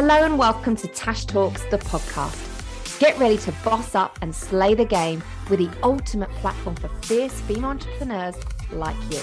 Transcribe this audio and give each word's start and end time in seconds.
Hello 0.00 0.22
and 0.22 0.38
welcome 0.38 0.76
to 0.76 0.86
Tash 0.86 1.24
Talks, 1.24 1.64
the 1.72 1.78
podcast. 1.78 3.00
Get 3.00 3.18
ready 3.18 3.36
to 3.38 3.52
boss 3.64 3.96
up 3.96 4.16
and 4.22 4.32
slay 4.32 4.72
the 4.72 4.84
game 4.84 5.24
with 5.50 5.58
the 5.58 5.68
ultimate 5.82 6.30
platform 6.36 6.76
for 6.76 6.86
fierce 7.02 7.40
female 7.40 7.70
entrepreneurs 7.70 8.36
like 8.70 8.94
you. 9.10 9.18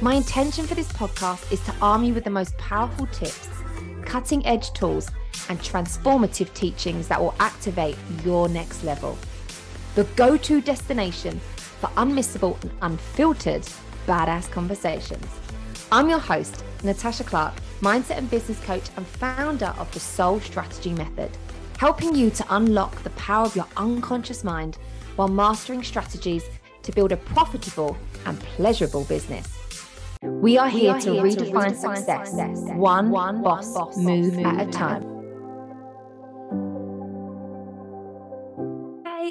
My 0.00 0.14
intention 0.14 0.66
for 0.66 0.74
this 0.74 0.92
podcast 0.94 1.52
is 1.52 1.60
to 1.66 1.74
arm 1.80 2.02
you 2.02 2.12
with 2.12 2.24
the 2.24 2.30
most 2.30 2.58
powerful 2.58 3.06
tips, 3.06 3.48
cutting 4.04 4.44
edge 4.44 4.72
tools, 4.72 5.08
and 5.48 5.60
transformative 5.60 6.52
teachings 6.54 7.06
that 7.06 7.20
will 7.20 7.36
activate 7.38 7.96
your 8.24 8.48
next 8.48 8.82
level. 8.82 9.16
The 9.94 10.02
go 10.16 10.36
to 10.36 10.60
destination 10.60 11.38
for 11.56 11.86
unmissable 11.90 12.60
and 12.62 12.72
unfiltered 12.82 13.62
badass 14.08 14.50
conversations. 14.50 15.24
I'm 15.92 16.08
your 16.08 16.18
host, 16.18 16.64
Natasha 16.82 17.22
Clarke, 17.22 17.54
mindset 17.84 18.16
and 18.16 18.30
business 18.30 18.58
coach 18.60 18.88
and 18.96 19.06
founder 19.06 19.74
of 19.78 19.92
the 19.92 20.00
Soul 20.00 20.40
Strategy 20.40 20.94
Method, 20.94 21.30
helping 21.76 22.14
you 22.14 22.30
to 22.30 22.44
unlock 22.48 23.02
the 23.02 23.10
power 23.10 23.44
of 23.44 23.54
your 23.54 23.66
unconscious 23.76 24.42
mind 24.42 24.78
while 25.16 25.28
mastering 25.28 25.82
strategies 25.82 26.44
to 26.82 26.92
build 26.92 27.12
a 27.12 27.18
profitable 27.18 27.94
and 28.24 28.40
pleasurable 28.40 29.04
business. 29.04 29.58
We 30.22 30.56
are 30.56 30.70
here, 30.70 30.80
we 30.80 30.88
are 30.88 31.00
to, 31.02 31.12
here 31.12 31.22
redefine 31.22 31.36
to 31.36 31.44
redefine 31.44 31.76
success, 31.76 32.30
success 32.30 32.58
one, 32.74 33.10
one 33.10 33.42
boss, 33.42 33.74
boss 33.74 33.98
move, 33.98 34.34
move 34.34 34.46
at 34.46 34.66
a 34.66 34.70
time. 34.70 35.13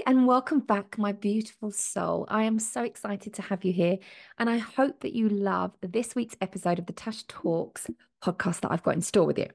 And 0.06 0.28
welcome 0.28 0.60
back, 0.60 0.98
my 0.98 1.12
beautiful 1.12 1.72
soul. 1.72 2.26
I 2.30 2.44
am 2.44 2.60
so 2.60 2.84
excited 2.84 3.34
to 3.36 3.42
have 3.42 3.64
you 3.64 3.72
here, 3.72 4.00
and 4.38 4.50
I 4.50 4.58
hope 4.58 5.00
that 5.02 5.14
you 5.14 5.30
love 5.30 5.72
this 5.82 6.16
week's 6.16 6.36
episode 6.42 6.80
of 6.80 6.86
the 6.86 6.94
Tash 6.94 7.24
Talks 7.24 7.88
podcast 8.24 8.62
that 8.62 8.72
I've 8.72 8.84
got 8.84 8.96
in 8.96 9.02
store 9.02 9.26
with 9.26 9.38
you. 9.38 9.48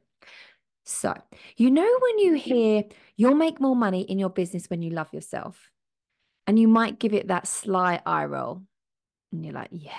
So, 0.84 1.14
you 1.56 1.70
know, 1.70 1.82
when 2.00 2.18
you 2.18 2.34
hear 2.34 2.84
you'll 3.16 3.34
make 3.34 3.60
more 3.60 3.76
money 3.76 4.02
in 4.02 4.18
your 4.18 4.30
business 4.30 4.70
when 4.70 4.80
you 4.80 4.90
love 4.90 5.12
yourself, 5.12 5.70
and 6.46 6.58
you 6.58 6.68
might 6.68 6.98
give 6.98 7.12
it 7.12 7.28
that 7.28 7.46
sly 7.46 8.00
eye 8.06 8.24
roll, 8.24 8.62
and 9.32 9.44
you're 9.44 9.54
like, 9.54 9.68
yeah. 9.70 9.92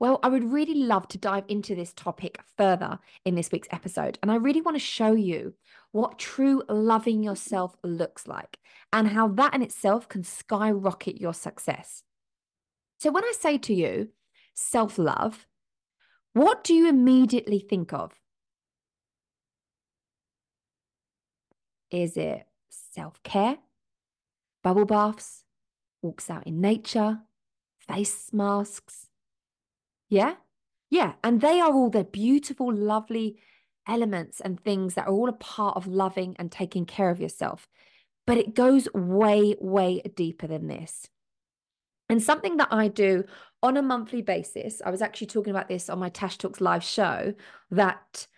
Well, 0.00 0.18
I 0.22 0.28
would 0.28 0.52
really 0.52 0.74
love 0.74 1.08
to 1.08 1.18
dive 1.18 1.44
into 1.48 1.74
this 1.74 1.92
topic 1.92 2.40
further 2.56 2.98
in 3.24 3.36
this 3.36 3.52
week's 3.52 3.68
episode. 3.70 4.18
And 4.22 4.30
I 4.30 4.36
really 4.36 4.60
want 4.60 4.74
to 4.74 4.80
show 4.80 5.12
you 5.12 5.54
what 5.92 6.18
true 6.18 6.62
loving 6.68 7.22
yourself 7.22 7.76
looks 7.84 8.26
like 8.26 8.58
and 8.92 9.08
how 9.08 9.28
that 9.28 9.54
in 9.54 9.62
itself 9.62 10.08
can 10.08 10.24
skyrocket 10.24 11.20
your 11.20 11.34
success. 11.34 12.02
So, 12.98 13.10
when 13.12 13.24
I 13.24 13.32
say 13.38 13.58
to 13.58 13.74
you, 13.74 14.08
self 14.54 14.98
love, 14.98 15.46
what 16.32 16.64
do 16.64 16.74
you 16.74 16.88
immediately 16.88 17.60
think 17.60 17.92
of? 17.92 18.12
Is 21.90 22.16
it 22.16 22.46
self 22.70 23.22
care, 23.22 23.58
bubble 24.64 24.84
baths, 24.84 25.44
walks 26.02 26.28
out 26.28 26.46
in 26.46 26.60
nature, 26.60 27.20
face 27.78 28.32
masks? 28.32 29.10
Yeah? 30.14 30.34
Yeah. 30.90 31.14
And 31.24 31.40
they 31.40 31.60
are 31.60 31.72
all 31.72 31.90
the 31.90 32.04
beautiful, 32.04 32.72
lovely 32.72 33.36
elements 33.88 34.40
and 34.40 34.60
things 34.60 34.94
that 34.94 35.08
are 35.08 35.12
all 35.12 35.28
a 35.28 35.32
part 35.32 35.76
of 35.76 35.88
loving 35.88 36.36
and 36.38 36.52
taking 36.52 36.86
care 36.86 37.10
of 37.10 37.18
yourself. 37.20 37.66
But 38.24 38.38
it 38.38 38.54
goes 38.54 38.88
way, 38.94 39.56
way 39.60 40.02
deeper 40.14 40.46
than 40.46 40.68
this. 40.68 41.08
And 42.08 42.22
something 42.22 42.58
that 42.58 42.68
I 42.70 42.86
do 42.86 43.24
on 43.60 43.76
a 43.76 43.82
monthly 43.82 44.22
basis, 44.22 44.80
I 44.86 44.90
was 44.90 45.02
actually 45.02 45.26
talking 45.26 45.50
about 45.50 45.68
this 45.68 45.90
on 45.90 45.98
my 45.98 46.10
Tash 46.10 46.38
Talks 46.38 46.60
live 46.60 46.84
show 46.84 47.34
that 47.72 48.28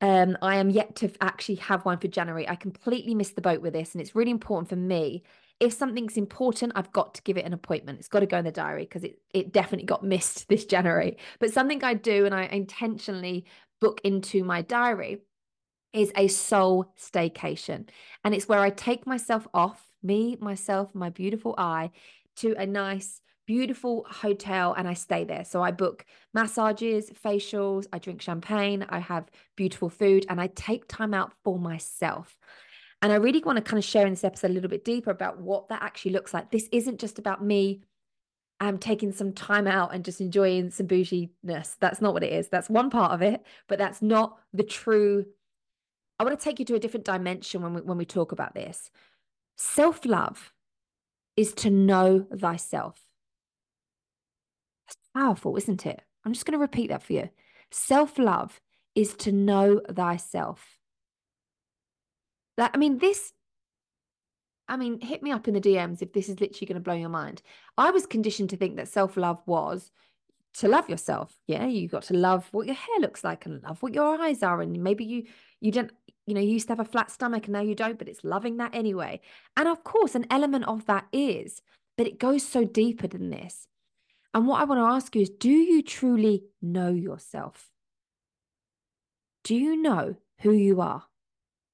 um, 0.00 0.36
I 0.42 0.56
am 0.56 0.70
yet 0.70 0.96
to 0.96 1.12
actually 1.20 1.56
have 1.56 1.84
one 1.84 1.98
for 1.98 2.08
January. 2.08 2.48
I 2.48 2.56
completely 2.56 3.14
missed 3.14 3.36
the 3.36 3.42
boat 3.42 3.62
with 3.62 3.74
this, 3.74 3.94
and 3.94 4.02
it's 4.02 4.16
really 4.16 4.32
important 4.32 4.68
for 4.68 4.76
me. 4.76 5.22
If 5.62 5.72
something's 5.72 6.16
important, 6.16 6.72
I've 6.74 6.92
got 6.92 7.14
to 7.14 7.22
give 7.22 7.36
it 7.36 7.44
an 7.44 7.52
appointment. 7.52 8.00
It's 8.00 8.08
got 8.08 8.20
to 8.20 8.26
go 8.26 8.38
in 8.38 8.44
the 8.44 8.50
diary 8.50 8.82
because 8.82 9.04
it 9.04 9.20
it 9.32 9.52
definitely 9.52 9.86
got 9.86 10.02
missed 10.02 10.48
this 10.48 10.64
January. 10.64 11.18
But 11.38 11.52
something 11.52 11.84
I 11.84 11.94
do, 11.94 12.26
and 12.26 12.34
I 12.34 12.46
intentionally 12.46 13.44
book 13.80 14.00
into 14.02 14.42
my 14.42 14.62
diary 14.62 15.18
is 15.92 16.10
a 16.16 16.26
soul 16.26 16.92
staycation. 16.98 17.88
And 18.24 18.34
it's 18.34 18.48
where 18.48 18.58
I 18.58 18.70
take 18.70 19.06
myself 19.06 19.46
off, 19.54 19.86
me, 20.02 20.36
myself, 20.40 20.94
my 20.94 21.10
beautiful 21.10 21.54
eye, 21.56 21.90
to 22.38 22.54
a 22.58 22.66
nice, 22.66 23.20
beautiful 23.46 24.04
hotel 24.08 24.74
and 24.76 24.88
I 24.88 24.94
stay 24.94 25.24
there. 25.24 25.44
So 25.44 25.62
I 25.62 25.70
book 25.70 26.04
massages, 26.34 27.10
facials, 27.24 27.86
I 27.92 27.98
drink 28.00 28.20
champagne, 28.20 28.84
I 28.88 28.98
have 28.98 29.30
beautiful 29.54 29.90
food, 29.90 30.26
and 30.28 30.40
I 30.40 30.48
take 30.48 30.88
time 30.88 31.14
out 31.14 31.32
for 31.44 31.56
myself. 31.58 32.36
And 33.02 33.12
I 33.12 33.16
really 33.16 33.40
want 33.40 33.56
to 33.56 33.62
kind 33.62 33.78
of 33.78 33.84
share 33.84 34.06
in 34.06 34.12
this 34.12 34.24
episode 34.24 34.52
a 34.52 34.54
little 34.54 34.70
bit 34.70 34.84
deeper 34.84 35.10
about 35.10 35.40
what 35.40 35.68
that 35.68 35.82
actually 35.82 36.12
looks 36.12 36.32
like. 36.32 36.50
This 36.50 36.68
isn't 36.70 37.00
just 37.00 37.18
about 37.18 37.44
me 37.44 37.82
um, 38.60 38.78
taking 38.78 39.10
some 39.10 39.32
time 39.32 39.66
out 39.66 39.92
and 39.92 40.04
just 40.04 40.20
enjoying 40.20 40.70
some 40.70 40.86
bouginess. 40.86 41.76
That's 41.80 42.00
not 42.00 42.14
what 42.14 42.22
it 42.22 42.32
is. 42.32 42.48
That's 42.48 42.70
one 42.70 42.90
part 42.90 43.10
of 43.10 43.20
it, 43.20 43.44
but 43.66 43.76
that's 43.76 44.00
not 44.02 44.38
the 44.52 44.62
true. 44.62 45.26
I 46.20 46.24
want 46.24 46.38
to 46.38 46.44
take 46.44 46.60
you 46.60 46.64
to 46.66 46.76
a 46.76 46.78
different 46.78 47.04
dimension 47.04 47.60
when 47.60 47.74
we, 47.74 47.80
when 47.80 47.98
we 47.98 48.04
talk 48.04 48.30
about 48.30 48.54
this. 48.54 48.92
Self 49.56 50.04
love 50.06 50.52
is 51.36 51.52
to 51.54 51.70
know 51.70 52.24
thyself. 52.32 53.04
That's 54.86 54.96
powerful, 55.12 55.56
isn't 55.56 55.84
it? 55.84 56.02
I'm 56.24 56.32
just 56.32 56.46
going 56.46 56.52
to 56.52 56.62
repeat 56.62 56.90
that 56.90 57.02
for 57.02 57.14
you. 57.14 57.30
Self 57.72 58.16
love 58.16 58.60
is 58.94 59.14
to 59.14 59.32
know 59.32 59.80
thyself. 59.90 60.78
That 62.56 62.72
I 62.74 62.78
mean, 62.78 62.98
this 62.98 63.32
I 64.68 64.76
mean, 64.76 65.00
hit 65.00 65.22
me 65.22 65.32
up 65.32 65.48
in 65.48 65.54
the 65.54 65.60
DMs 65.60 66.02
if 66.02 66.12
this 66.12 66.28
is 66.28 66.40
literally 66.40 66.66
going 66.66 66.76
to 66.76 66.80
blow 66.80 66.94
your 66.94 67.08
mind. 67.08 67.42
I 67.76 67.90
was 67.90 68.06
conditioned 68.06 68.50
to 68.50 68.56
think 68.56 68.76
that 68.76 68.88
self 68.88 69.16
love 69.16 69.42
was 69.46 69.90
to 70.54 70.68
love 70.68 70.88
yourself. 70.88 71.36
Yeah, 71.46 71.66
you 71.66 71.88
got 71.88 72.04
to 72.04 72.14
love 72.14 72.48
what 72.52 72.66
your 72.66 72.76
hair 72.76 73.00
looks 73.00 73.24
like 73.24 73.46
and 73.46 73.62
love 73.62 73.82
what 73.82 73.94
your 73.94 74.20
eyes 74.20 74.42
are, 74.42 74.60
and 74.60 74.82
maybe 74.82 75.04
you 75.04 75.24
you 75.60 75.72
don't 75.72 75.90
you 76.26 76.34
know 76.34 76.40
you 76.40 76.52
used 76.52 76.68
to 76.68 76.72
have 76.72 76.80
a 76.80 76.84
flat 76.84 77.10
stomach 77.10 77.44
and 77.44 77.52
now 77.52 77.60
you 77.60 77.74
don't, 77.74 77.98
but 77.98 78.08
it's 78.08 78.24
loving 78.24 78.58
that 78.58 78.74
anyway. 78.74 79.20
And 79.56 79.68
of 79.68 79.84
course, 79.84 80.14
an 80.14 80.26
element 80.30 80.64
of 80.66 80.86
that 80.86 81.06
is, 81.12 81.60
but 81.96 82.06
it 82.06 82.18
goes 82.18 82.46
so 82.46 82.64
deeper 82.64 83.06
than 83.06 83.30
this. 83.30 83.66
And 84.34 84.46
what 84.46 84.60
I 84.60 84.64
want 84.64 84.78
to 84.78 84.94
ask 84.94 85.14
you 85.14 85.22
is, 85.22 85.30
do 85.30 85.50
you 85.50 85.82
truly 85.82 86.44
know 86.62 86.90
yourself? 86.90 87.68
Do 89.44 89.54
you 89.54 89.76
know 89.76 90.16
who 90.40 90.52
you 90.52 90.80
are? 90.80 91.04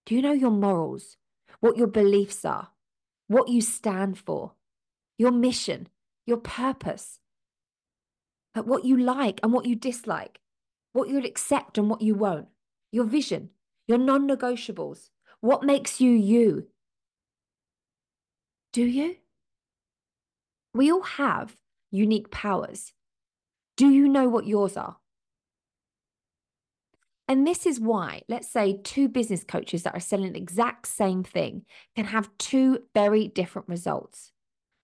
Do 0.09 0.17
you 0.17 0.23
know 0.23 0.33
your 0.33 0.51
morals, 0.51 1.19
what 1.61 1.77
your 1.77 1.87
beliefs 1.87 2.45
are? 2.45 2.71
what 3.29 3.49
you 3.49 3.61
stand 3.61 4.19
for, 4.19 4.55
your 5.17 5.31
mission, 5.31 5.89
your 6.27 6.39
purpose, 6.39 7.21
at 8.55 8.67
what 8.67 8.85
you 8.85 8.97
like 8.97 9.39
and 9.43 9.53
what 9.53 9.67
you 9.67 9.77
dislike, 9.77 10.41
what 10.93 11.09
you'll 11.09 11.27
accept 11.27 11.79
and 11.79 11.89
what 11.89 12.01
you 12.01 12.15
won't, 12.15 12.49
your 12.91 13.05
vision, 13.05 13.51
your 13.87 13.99
non 13.99 14.27
negotiables, 14.27 15.11
what 15.41 15.63
makes 15.63 16.01
you 16.01 16.11
you. 16.11 16.67
Do 18.73 18.83
you? 18.83 19.17
We 20.75 20.91
all 20.91 21.03
have 21.03 21.57
unique 21.91 22.31
powers. 22.31 22.93
Do 23.77 23.91
you 23.91 24.09
know 24.09 24.29
what 24.29 24.47
yours 24.47 24.77
are? 24.77 24.97
And 27.29 27.47
this 27.47 27.67
is 27.67 27.79
why, 27.79 28.23
let's 28.27 28.49
say, 28.49 28.81
two 28.83 29.07
business 29.07 29.45
coaches 29.45 29.83
that 29.83 29.95
are 29.95 30.01
selling 30.01 30.33
the 30.33 30.39
exact 30.39 30.89
same 30.89 31.23
thing 31.23 31.67
can 31.95 32.07
have 32.07 32.31
two 32.39 32.85
very 32.95 33.29
different 33.29 33.69
results 33.69 34.33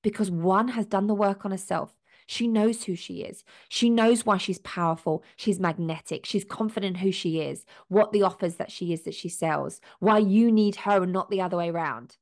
because 0.02 0.30
one 0.30 0.68
has 0.68 0.84
done 0.84 1.06
the 1.06 1.14
work 1.14 1.46
on 1.46 1.50
herself. 1.50 1.94
She 2.26 2.46
knows 2.46 2.84
who 2.84 2.94
she 2.94 3.22
is. 3.22 3.44
She 3.68 3.90
knows 3.90 4.24
why 4.24 4.36
she's 4.36 4.58
powerful. 4.58 5.24
She's 5.36 5.58
magnetic. 5.58 6.24
She's 6.26 6.44
confident 6.44 6.98
who 6.98 7.12
she 7.12 7.40
is, 7.40 7.64
what 7.88 8.12
the 8.12 8.22
offers 8.22 8.56
that 8.56 8.70
she 8.70 8.92
is 8.92 9.02
that 9.02 9.14
she 9.14 9.28
sells, 9.28 9.80
why 9.98 10.18
you 10.18 10.52
need 10.52 10.76
her 10.76 11.02
and 11.02 11.12
not 11.12 11.30
the 11.30 11.40
other 11.40 11.56
way 11.56 11.70
around. 11.70 12.16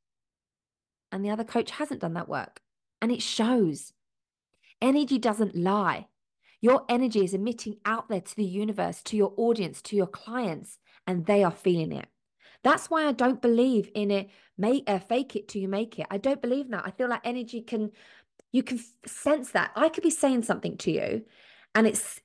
And 1.11 1.25
the 1.25 1.31
other 1.31 1.45
coach 1.45 1.73
hasn't 1.73 2.01
done 2.01 2.15
that 2.15 2.29
work. 2.29 2.61
And 3.01 3.13
it 3.13 3.23
shows. 3.23 3.93
Energy 4.81 5.19
doesn't 5.19 5.57
lie. 5.57 6.07
Your 6.63 6.85
energy 6.89 7.25
is 7.25 7.35
emitting 7.35 7.77
out 7.85 8.09
there 8.09 8.21
to 8.21 8.37
the 8.37 8.45
universe, 8.45 9.03
to 9.03 9.17
your 9.17 9.35
audience, 9.37 9.83
to 9.83 9.97
your 9.97 10.07
clients, 10.07 10.79
and 11.07 11.27
they 11.27 11.43
are 11.45 11.51
feeling 11.51 11.93
it. 11.93 12.07
That's 12.63 12.89
why 12.89 13.07
I 13.07 13.13
don't 13.13 13.43
believe 13.43 13.91
in 13.95 14.13
it. 14.13 14.31
Make 14.57 14.85
uh, 14.87 15.01
fake 15.01 15.35
it 15.35 15.49
till 15.49 15.61
you 15.61 15.69
make 15.69 15.99
it. 15.99 16.07
I 16.09 16.19
don't 16.19 16.41
believe 16.41 16.71
that. 16.71 16.87
I 16.87 16.93
feel 16.93 17.09
like 17.09 17.23
energy 17.25 17.61
can, 17.63 17.91
you 18.53 18.63
can 18.63 18.79
sense 19.05 19.51
that. 19.51 19.73
I 19.75 19.89
could 19.89 20.05
be 20.05 20.11
saying 20.11 20.45
something 20.45 20.77
to 20.79 20.93
you, 20.93 21.25
and 21.75 21.87
it's 21.87 22.21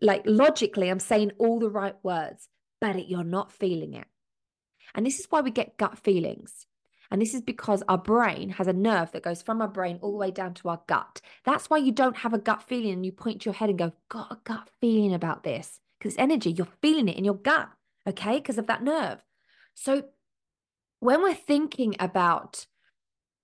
like 0.00 0.22
logically, 0.24 0.88
I'm 0.88 1.00
saying 1.00 1.32
all 1.38 1.58
the 1.58 1.70
right 1.70 1.96
words, 2.02 2.48
but 2.80 2.94
it, 2.96 3.08
you're 3.08 3.24
not 3.24 3.50
feeling 3.50 3.94
it. 3.94 4.06
And 4.94 5.04
this 5.04 5.18
is 5.18 5.26
why 5.30 5.40
we 5.40 5.50
get 5.50 5.76
gut 5.76 5.98
feelings. 5.98 6.66
And 7.10 7.20
this 7.20 7.34
is 7.34 7.40
because 7.40 7.82
our 7.88 7.98
brain 7.98 8.50
has 8.50 8.66
a 8.66 8.72
nerve 8.72 9.12
that 9.12 9.22
goes 9.22 9.42
from 9.42 9.60
our 9.60 9.68
brain 9.68 9.98
all 10.00 10.12
the 10.12 10.18
way 10.18 10.30
down 10.30 10.54
to 10.54 10.68
our 10.68 10.80
gut. 10.86 11.20
That's 11.44 11.68
why 11.68 11.78
you 11.78 11.92
don't 11.92 12.18
have 12.18 12.32
a 12.32 12.38
gut 12.38 12.62
feeling 12.62 12.92
and 12.92 13.04
you 13.06 13.12
point 13.12 13.42
to 13.42 13.46
your 13.46 13.54
head 13.54 13.68
and 13.68 13.78
go, 13.78 13.92
got 14.08 14.30
a 14.30 14.38
gut 14.44 14.68
feeling 14.80 15.14
about 15.14 15.42
this. 15.42 15.80
Because 15.98 16.14
it's 16.14 16.22
energy. 16.22 16.52
You're 16.52 16.68
feeling 16.80 17.08
it 17.08 17.16
in 17.16 17.24
your 17.24 17.34
gut, 17.34 17.68
okay? 18.08 18.36
Because 18.36 18.58
of 18.58 18.68
that 18.68 18.82
nerve. 18.82 19.22
So 19.74 20.04
when 21.00 21.22
we're 21.22 21.34
thinking 21.34 21.96
about 21.98 22.66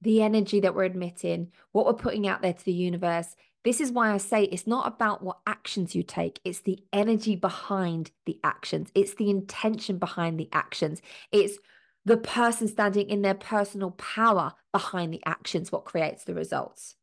the 0.00 0.22
energy 0.22 0.60
that 0.60 0.74
we're 0.74 0.84
admitting, 0.84 1.52
what 1.72 1.86
we're 1.86 1.94
putting 1.94 2.28
out 2.28 2.42
there 2.42 2.52
to 2.52 2.64
the 2.64 2.72
universe, 2.72 3.34
this 3.64 3.80
is 3.80 3.90
why 3.90 4.12
I 4.12 4.18
say 4.18 4.44
it's 4.44 4.66
not 4.66 4.86
about 4.86 5.24
what 5.24 5.38
actions 5.44 5.94
you 5.94 6.04
take, 6.04 6.38
it's 6.44 6.60
the 6.60 6.78
energy 6.92 7.34
behind 7.34 8.12
the 8.24 8.38
actions, 8.44 8.92
it's 8.94 9.14
the 9.14 9.28
intention 9.28 9.98
behind 9.98 10.38
the 10.38 10.48
actions, 10.52 11.02
it's 11.32 11.58
the 12.06 12.17
person 12.17 12.69
standing 12.69 13.11
in 13.11 13.23
their 13.23 13.35
personal 13.35 13.91
power 13.91 14.55
behind 14.73 15.12
the 15.12 15.23
actions, 15.26 15.73
what 15.73 15.85
creates 15.85 16.23
the 16.23 16.35
results. 16.35 16.94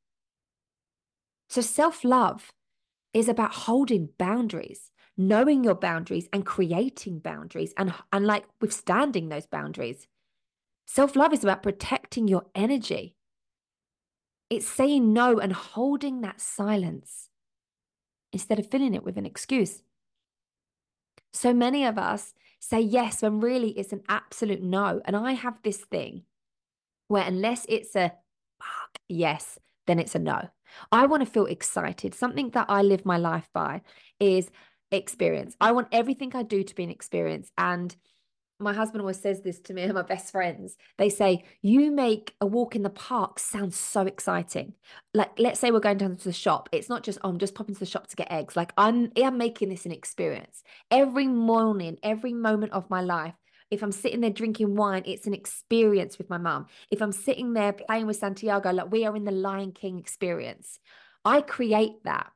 So 1.50 1.62
self 1.62 2.06
love 2.06 2.54
is 3.14 3.28
about 3.28 3.54
holding 3.54 4.10
boundaries, 4.18 4.92
knowing 5.18 5.64
your 5.64 5.76
boundaries 5.76 6.30
and 6.32 6.46
creating 6.46 7.20
boundaries 7.20 7.74
and, 7.78 7.94
and 8.14 8.26
like 8.26 8.46
withstanding 8.62 9.28
those 9.28 9.46
boundaries. 9.46 10.08
Self 10.88 11.18
love 11.18 11.34
is 11.34 11.44
about 11.44 11.64
protecting 11.64 12.30
your 12.30 12.46
energy. 12.56 13.18
It's 14.50 14.68
saying 14.68 15.12
no 15.12 15.38
and 15.38 15.52
holding 15.52 16.22
that 16.22 16.40
silence 16.40 17.30
instead 18.32 18.58
of 18.58 18.72
filling 18.72 18.94
it 18.94 19.04
with 19.04 19.18
an 19.18 19.26
excuse. 19.26 19.84
So 21.34 21.54
many 21.54 21.84
of 21.84 21.98
us 21.98 22.34
say 22.64 22.80
yes 22.80 23.22
when 23.22 23.42
really 23.42 23.72
it's 23.72 23.92
an 23.92 24.02
absolute 24.08 24.64
no. 24.64 25.02
And 25.04 25.18
I 25.18 25.34
have 25.34 25.58
this 25.64 25.78
thing 25.78 26.24
where, 27.10 27.26
unless 27.26 27.66
it's 27.68 27.94
a 27.96 28.14
fuck 28.60 29.00
yes, 29.10 29.60
then 29.86 30.00
it's 30.00 30.16
a 30.16 30.20
no. 30.20 30.48
I 30.92 31.06
want 31.08 31.26
to 31.26 31.30
feel 31.30 31.46
excited. 31.46 32.16
Something 32.16 32.52
that 32.52 32.68
I 32.70 32.82
live 32.82 33.06
my 33.06 33.18
life 33.18 33.50
by 33.54 33.82
is 34.20 34.50
experience. 34.92 35.58
I 35.60 35.74
want 35.74 35.90
everything 35.92 36.32
I 36.36 36.44
do 36.44 36.64
to 36.64 36.76
be 36.76 36.86
an 36.86 36.90
experience. 36.90 37.52
And 37.58 37.94
my 38.60 38.74
husband 38.74 39.02
always 39.02 39.20
says 39.20 39.42
this 39.42 39.60
to 39.62 39.74
me 39.74 39.84
and 39.84 39.94
my 39.94 40.02
best 40.02 40.32
friends. 40.32 40.78
They 40.98 41.10
say, 41.10 41.44
You 41.62 41.92
make 41.92 42.36
a 42.40 42.46
walk 42.46 42.76
in 42.76 42.84
the 42.84 42.90
park 42.90 43.40
sound 43.40 43.74
so 43.74 44.02
exciting. 44.02 44.74
Like, 45.14 45.32
let's 45.38 45.60
say 45.60 45.72
we're 45.72 45.80
going 45.80 45.98
down 45.98 46.16
to 46.16 46.24
the 46.24 46.34
shop. 46.34 46.70
It's 46.72 46.90
not 46.90 47.04
just, 47.04 47.20
oh, 47.24 47.30
I'm 47.30 47.40
just 47.40 47.56
popping 47.56 47.76
to 47.76 47.80
the 47.80 47.86
shop 47.86 48.08
to 48.08 48.16
get 48.16 48.32
eggs. 48.32 48.56
Like, 48.56 48.74
I'm, 48.78 49.12
I'm 49.22 49.38
making 49.38 49.70
this 49.70 49.86
an 49.86 49.92
experience. 49.92 50.64
Every 50.92 51.28
morning, 51.28 51.98
every 52.04 52.34
moment 52.34 52.74
of 52.74 52.90
my 52.90 53.02
life, 53.02 53.36
if 53.72 53.82
I'm 53.82 53.92
sitting 53.92 54.22
there 54.22 54.30
drinking 54.30 54.76
wine, 54.76 55.04
it's 55.06 55.26
an 55.26 55.34
experience 55.34 56.18
with 56.18 56.30
my 56.30 56.38
mum. 56.38 56.68
If 56.92 57.02
I'm 57.02 57.12
sitting 57.12 57.54
there 57.54 57.74
playing 57.74 58.06
with 58.06 58.18
Santiago, 58.18 58.72
like 58.72 58.92
we 58.92 59.06
are 59.06 59.16
in 59.16 59.24
the 59.24 59.32
Lion 59.32 59.72
King 59.72 59.98
experience, 59.98 60.80
I 61.26 61.42
create 61.42 62.04
that. 62.04 62.32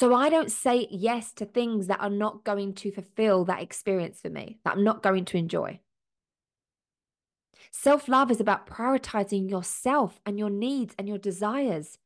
So 0.00 0.14
I 0.14 0.30
don't 0.30 0.50
say 0.50 0.88
yes 0.90 1.30
to 1.34 1.44
things 1.44 1.88
that 1.88 2.00
are 2.00 2.08
not 2.08 2.42
going 2.42 2.72
to 2.76 2.90
fulfill 2.90 3.44
that 3.44 3.60
experience 3.60 4.18
for 4.18 4.30
me, 4.30 4.58
that 4.64 4.72
I'm 4.72 4.82
not 4.82 5.02
going 5.02 5.26
to 5.26 5.36
enjoy. 5.36 5.80
Self 7.70 8.08
love 8.08 8.30
is 8.30 8.40
about 8.40 8.66
prioritizing 8.66 9.50
yourself 9.50 10.18
and 10.24 10.38
your 10.38 10.48
needs 10.48 10.94
and 10.98 11.06
your 11.06 11.18
desires. 11.18 11.98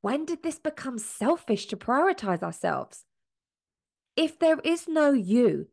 When 0.00 0.24
did 0.24 0.42
this 0.42 0.58
become 0.58 0.96
selfish 0.96 1.66
to 1.66 1.76
prioritize 1.76 2.42
ourselves? 2.42 3.04
If 4.16 4.38
there 4.38 4.60
is 4.64 4.88
no 4.88 5.12
you, 5.12 5.66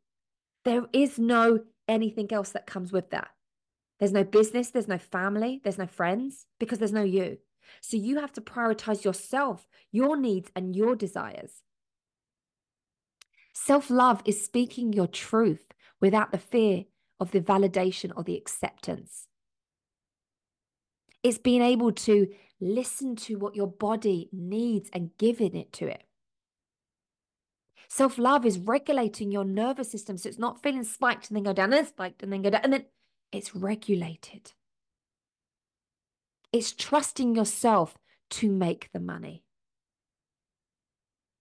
there 0.65 0.87
is 0.91 1.17
no 1.17 1.61
anything 1.87 2.33
else 2.33 2.49
that 2.49 2.67
comes 2.67 2.91
with 2.91 3.11
that. 3.11 3.29
There's 3.99 4.11
no 4.11 4.25
business, 4.25 4.71
there's 4.71 4.89
no 4.89 4.97
family, 4.97 5.61
there's 5.63 5.77
no 5.77 5.87
friends 5.87 6.47
because 6.59 6.79
there's 6.79 6.91
no 6.91 7.03
you. 7.03 7.37
So 7.81 7.97
you 7.97 8.19
have 8.19 8.33
to 8.33 8.41
prioritize 8.41 9.03
yourself, 9.03 9.67
your 9.91 10.17
needs, 10.17 10.49
and 10.55 10.75
your 10.75 10.95
desires. 10.95 11.63
Self 13.53 13.89
love 13.89 14.21
is 14.25 14.43
speaking 14.43 14.93
your 14.93 15.07
truth 15.07 15.73
without 16.01 16.31
the 16.31 16.37
fear 16.37 16.85
of 17.19 17.31
the 17.31 17.41
validation 17.41 18.11
or 18.15 18.23
the 18.23 18.35
acceptance. 18.35 19.27
It's 21.23 21.37
being 21.37 21.61
able 21.61 21.91
to 21.91 22.27
listen 22.59 23.15
to 23.15 23.37
what 23.37 23.55
your 23.55 23.67
body 23.67 24.29
needs 24.31 24.89
and 24.93 25.11
giving 25.17 25.55
it 25.55 25.73
to 25.73 25.87
it. 25.87 26.03
Self 27.87 28.17
love 28.17 28.45
is 28.45 28.59
regulating 28.59 29.31
your 29.31 29.45
nervous 29.45 29.89
system 29.89 30.17
so 30.17 30.29
it's 30.29 30.39
not 30.39 30.61
feeling 30.61 30.83
spiked 30.83 31.29
and 31.29 31.37
then 31.37 31.43
go 31.43 31.53
down, 31.53 31.73
and 31.73 31.87
spiked 31.87 32.21
and 32.23 32.31
then 32.31 32.41
go 32.41 32.49
down, 32.49 32.61
and 32.63 32.73
then 32.73 32.85
it's 33.31 33.55
regulated. 33.55 34.51
It's 36.55 36.71
trusting 36.71 37.35
yourself 37.35 37.97
to 38.29 38.49
make 38.49 38.87
the 38.93 38.99
money. 39.01 39.43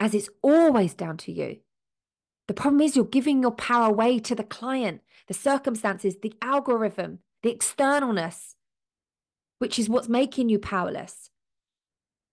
As 0.01 0.13
it's 0.13 0.29
always 0.43 0.93
down 0.93 1.19
to 1.19 1.31
you. 1.31 1.59
The 2.49 2.55
problem 2.55 2.81
is 2.81 2.97
you're 2.97 3.05
giving 3.05 3.41
your 3.41 3.53
power 3.53 3.87
away 3.87 4.19
to 4.19 4.35
the 4.35 4.43
client, 4.43 5.03
the 5.29 5.35
circumstances, 5.35 6.17
the 6.21 6.35
algorithm, 6.43 7.21
the 7.45 7.55
externalness, 7.55 8.57
which 9.61 9.79
is 9.79 9.89
what's 9.89 10.09
making 10.09 10.49
you 10.49 10.59
powerless. 10.59 11.31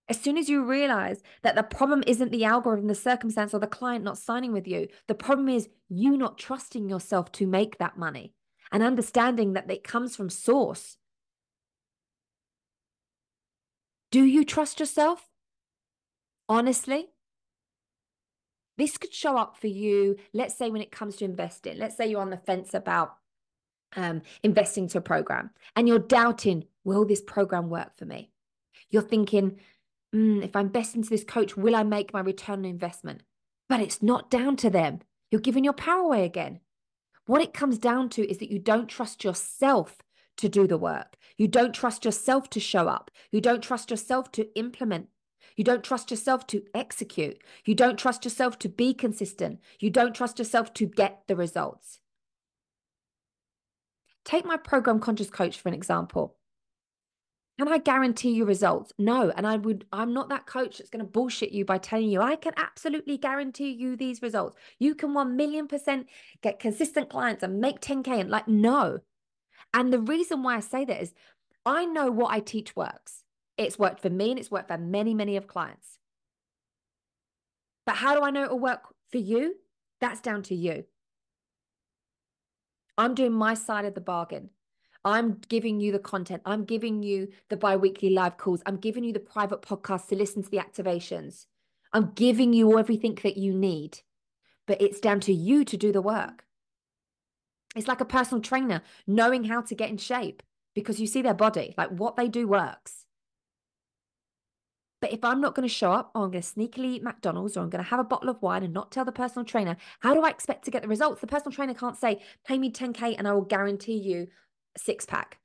As 0.10 0.19
soon 0.19 0.36
as 0.36 0.50
you 0.50 0.66
realize 0.66 1.22
that 1.44 1.54
the 1.54 1.62
problem 1.62 2.04
isn't 2.07 2.31
the 2.31 2.45
algorithm, 2.45 2.88
the 2.88 2.95
circumstance, 2.95 3.54
or 3.54 3.60
the 3.60 3.68
client 3.68 4.04
not 4.04 4.18
signing 4.18 4.54
with 4.54 4.68
you, 4.68 4.88
the 5.07 5.13
problem 5.13 5.50
is 5.50 5.69
you 5.88 6.18
not 6.18 6.39
trusting 6.39 6.89
yourself 6.89 7.31
to 7.33 7.45
make 7.45 7.78
that 7.78 8.00
money 8.00 8.33
and 8.72 8.81
understanding 8.81 9.54
that 9.54 9.69
it 9.69 9.83
comes 9.83 10.16
from 10.16 10.31
source. 10.31 10.98
Do 14.12 14.24
you 14.24 14.44
trust 14.44 14.80
yourself? 14.80 15.30
Honestly? 16.50 17.08
This 18.78 18.98
could 18.98 19.13
show 19.13 19.38
up 19.38 19.58
for 19.58 19.68
you, 19.68 20.18
let's 20.34 20.58
say, 20.58 20.69
when 20.69 20.81
it 20.81 20.92
comes 20.92 21.16
to 21.18 21.25
investing. 21.25 21.78
Let's 21.78 21.96
say 21.96 22.08
you're 22.08 22.22
on 22.22 22.30
the 22.30 22.38
fence 22.38 22.74
about 22.74 23.16
um, 23.96 24.22
investing 24.44 24.88
to 24.90 24.98
a 25.00 25.02
program 25.02 25.52
and 25.75 25.88
you're 25.88 26.00
doubting, 26.00 26.66
will 26.84 27.06
this 27.06 27.22
program 27.22 27.69
work 27.69 27.98
for 27.98 28.06
me? 28.06 28.31
You're 28.90 29.02
thinking, 29.02 29.60
mm, 30.14 30.44
if 30.44 30.56
I 30.56 30.62
invest 30.62 30.96
into 30.96 31.10
this 31.10 31.24
coach, 31.24 31.56
will 31.56 31.75
I 31.75 31.84
make 31.84 32.14
my 32.14 32.22
return 32.22 32.60
on 32.60 32.66
investment? 32.66 33.22
But 33.69 33.81
it's 33.81 34.02
not 34.02 34.30
down 34.30 34.57
to 34.57 34.69
them. 34.69 35.00
You're 35.30 35.42
giving 35.42 35.64
your 35.64 35.74
power 35.74 36.02
away 36.02 36.25
again. 36.25 36.60
What 37.25 37.42
it 37.42 37.54
comes 37.54 37.78
down 37.78 38.10
to 38.10 38.30
is 38.30 38.40
that 38.40 38.52
you 38.52 38.60
don't 38.60 38.88
trust 38.88 39.24
yourself 39.24 39.98
to 40.38 40.50
do 40.50 40.68
the 40.68 40.78
work. 40.78 41.16
You 41.38 41.48
don't 41.48 41.74
trust 41.74 42.06
yourself 42.06 42.50
to 42.51 42.60
show 42.60 42.88
up. 42.88 43.12
You 43.31 43.42
don't 43.42 43.63
trust 43.63 43.92
yourself 43.92 44.31
to 44.33 44.48
implement. 44.57 45.07
You 45.56 45.63
don't 45.63 45.83
trust 45.83 46.12
yourself 46.12 46.48
to 46.48 46.63
execute. 46.74 47.38
You 47.66 47.75
don't 47.75 47.98
trust 47.98 48.24
yourself 48.24 48.57
to 48.60 48.69
be 48.69 48.94
consistent. 48.94 49.60
You 49.80 49.89
don't 49.89 50.16
trust 50.16 50.39
yourself 50.39 50.74
to 50.75 50.86
get 50.86 51.24
the 51.28 51.36
results. 51.36 52.00
Take 54.23 54.45
my 54.45 54.57
program 54.57 55.00
Conscious 55.00 55.30
Coach 55.30 55.59
for 55.59 55.69
an 55.69 55.76
example. 55.76 56.38
Can 57.57 57.68
I 57.68 57.78
guarantee 57.78 58.31
you 58.31 58.45
results? 58.45 58.92
No. 58.97 59.31
And 59.35 59.45
I 59.45 59.57
would, 59.57 59.85
I'm 59.92 60.14
not 60.14 60.30
that 60.30 60.47
coach 60.47 60.78
that's 60.78 60.90
going 60.90 61.06
to 61.06 61.11
bullshit 61.11 61.52
you 61.52 61.64
by 61.66 61.78
telling 61.78 62.09
you 62.09 62.21
I 62.21 62.35
can 62.35 62.54
absolutely 62.57 63.18
guarantee 63.18 63.71
you 63.71 63.95
these 63.95 64.21
results. 64.21 64.56
You 64.80 64.95
can 64.95 65.14
1 65.14 65.35
million 65.35 65.68
percent 65.68 66.07
get 66.42 66.59
consistent 66.59 67.09
clients 67.09 67.44
and 67.44 67.59
make 67.59 67.80
10K. 67.80 68.07
And 68.19 68.30
like, 68.30 68.47
no, 68.47 69.00
and 69.73 69.92
the 69.92 69.99
reason 69.99 70.44
why 70.44 70.57
I 70.57 70.59
say 70.59 70.85
that 70.85 71.01
is 71.01 71.13
I 71.66 71.85
know 71.85 72.11
what 72.11 72.31
I 72.31 72.40
teach 72.40 72.75
works. 72.75 73.23
It's 73.57 73.78
worked 73.78 74.01
for 74.01 74.09
me 74.09 74.31
and 74.31 74.40
it's 74.40 74.51
worked 74.51 74.69
for 74.69 74.78
many, 74.78 75.13
many 75.13 75.37
of 75.37 75.47
clients. 75.47 75.99
But 77.85 77.95
how 77.95 78.16
do 78.16 78.21
I 78.21 78.31
know 78.31 78.44
it'll 78.44 78.59
work 78.59 78.81
for 79.11 79.18
you? 79.18 79.56
That's 79.99 80.21
down 80.21 80.44
to 80.44 80.56
you. 80.56 80.85
I'm 82.97 83.16
doing 83.16 83.33
my 83.33 83.54
side 83.54 83.85
of 83.85 83.94
the 83.94 84.01
bargain. 84.01 84.49
I'm 85.04 85.40
giving 85.49 85.80
you 85.80 85.92
the 85.92 85.99
content. 85.99 86.44
I'm 86.45 86.66
giving 86.66 87.01
you 87.01 87.30
the 87.49 87.57
bi 87.57 87.75
weekly 87.75 88.11
live 88.11 88.37
calls. 88.37 88.61
I'm 88.66 88.78
giving 88.78 89.04
you 89.04 89.13
the 89.13 89.19
private 89.19 89.61
podcasts 89.61 90.07
to 90.09 90.16
listen 90.16 90.44
to 90.44 90.49
the 90.49 90.57
activations. 90.57 91.47
I'm 91.94 92.11
giving 92.13 92.54
you 92.54 92.78
everything 92.78 93.18
that 93.23 93.37
you 93.37 93.54
need. 93.54 93.99
But 94.68 94.81
it's 94.81 94.99
down 94.99 95.19
to 95.21 95.33
you 95.33 95.66
to 95.66 95.78
do 95.78 95.92
the 95.92 96.01
work. 96.01 96.45
It's 97.75 97.87
like 97.87 98.01
a 98.01 98.06
personal 98.06 98.42
trainer 98.42 98.81
knowing 99.07 99.45
how 99.45 99.61
to 99.61 99.75
get 99.75 99.90
in 99.90 99.97
shape 99.97 100.44
because 100.75 100.99
you 100.99 101.07
see 101.07 101.21
their 101.21 101.33
body, 101.33 101.73
like 101.78 101.90
what 101.90 102.16
they 102.16 102.28
do 102.28 102.47
works. 102.47 103.06
But 105.01 105.11
if 105.11 105.23
I'm 105.23 105.42
not 105.42 105.56
going 105.56 105.68
to 105.68 105.73
show 105.73 105.92
up, 105.92 106.11
or 106.13 106.23
I'm 106.23 106.31
going 106.31 106.44
to 106.44 106.47
sneakily 106.47 106.85
eat 106.85 107.04
McDonald's, 107.04 107.57
or 107.57 107.61
I'm 107.61 107.71
going 107.71 107.83
to 107.83 107.90
have 107.90 107.99
a 107.99 108.04
bottle 108.04 108.30
of 108.30 108.42
wine 108.42 108.61
and 108.63 108.73
not 108.73 108.92
tell 108.92 109.04
the 109.04 109.11
personal 109.11 109.44
trainer, 109.44 109.75
how 110.01 110.13
do 110.13 110.21
I 110.21 110.30
expect 110.30 110.63
to 110.66 110.71
get 110.71 110.83
the 110.83 110.87
results? 110.87 111.21
The 111.21 111.28
personal 111.28 111.51
trainer 111.51 111.73
can't 111.73 111.97
say, 111.97 112.21
pay 112.45 112.59
me 112.59 112.71
10K 112.71 113.16
and 113.18 113.28
I 113.28 113.33
will 113.33 113.42
guarantee 113.42 113.97
you 113.97 114.28
a 114.75 114.80
six 114.80 115.06
pack. 115.06 115.40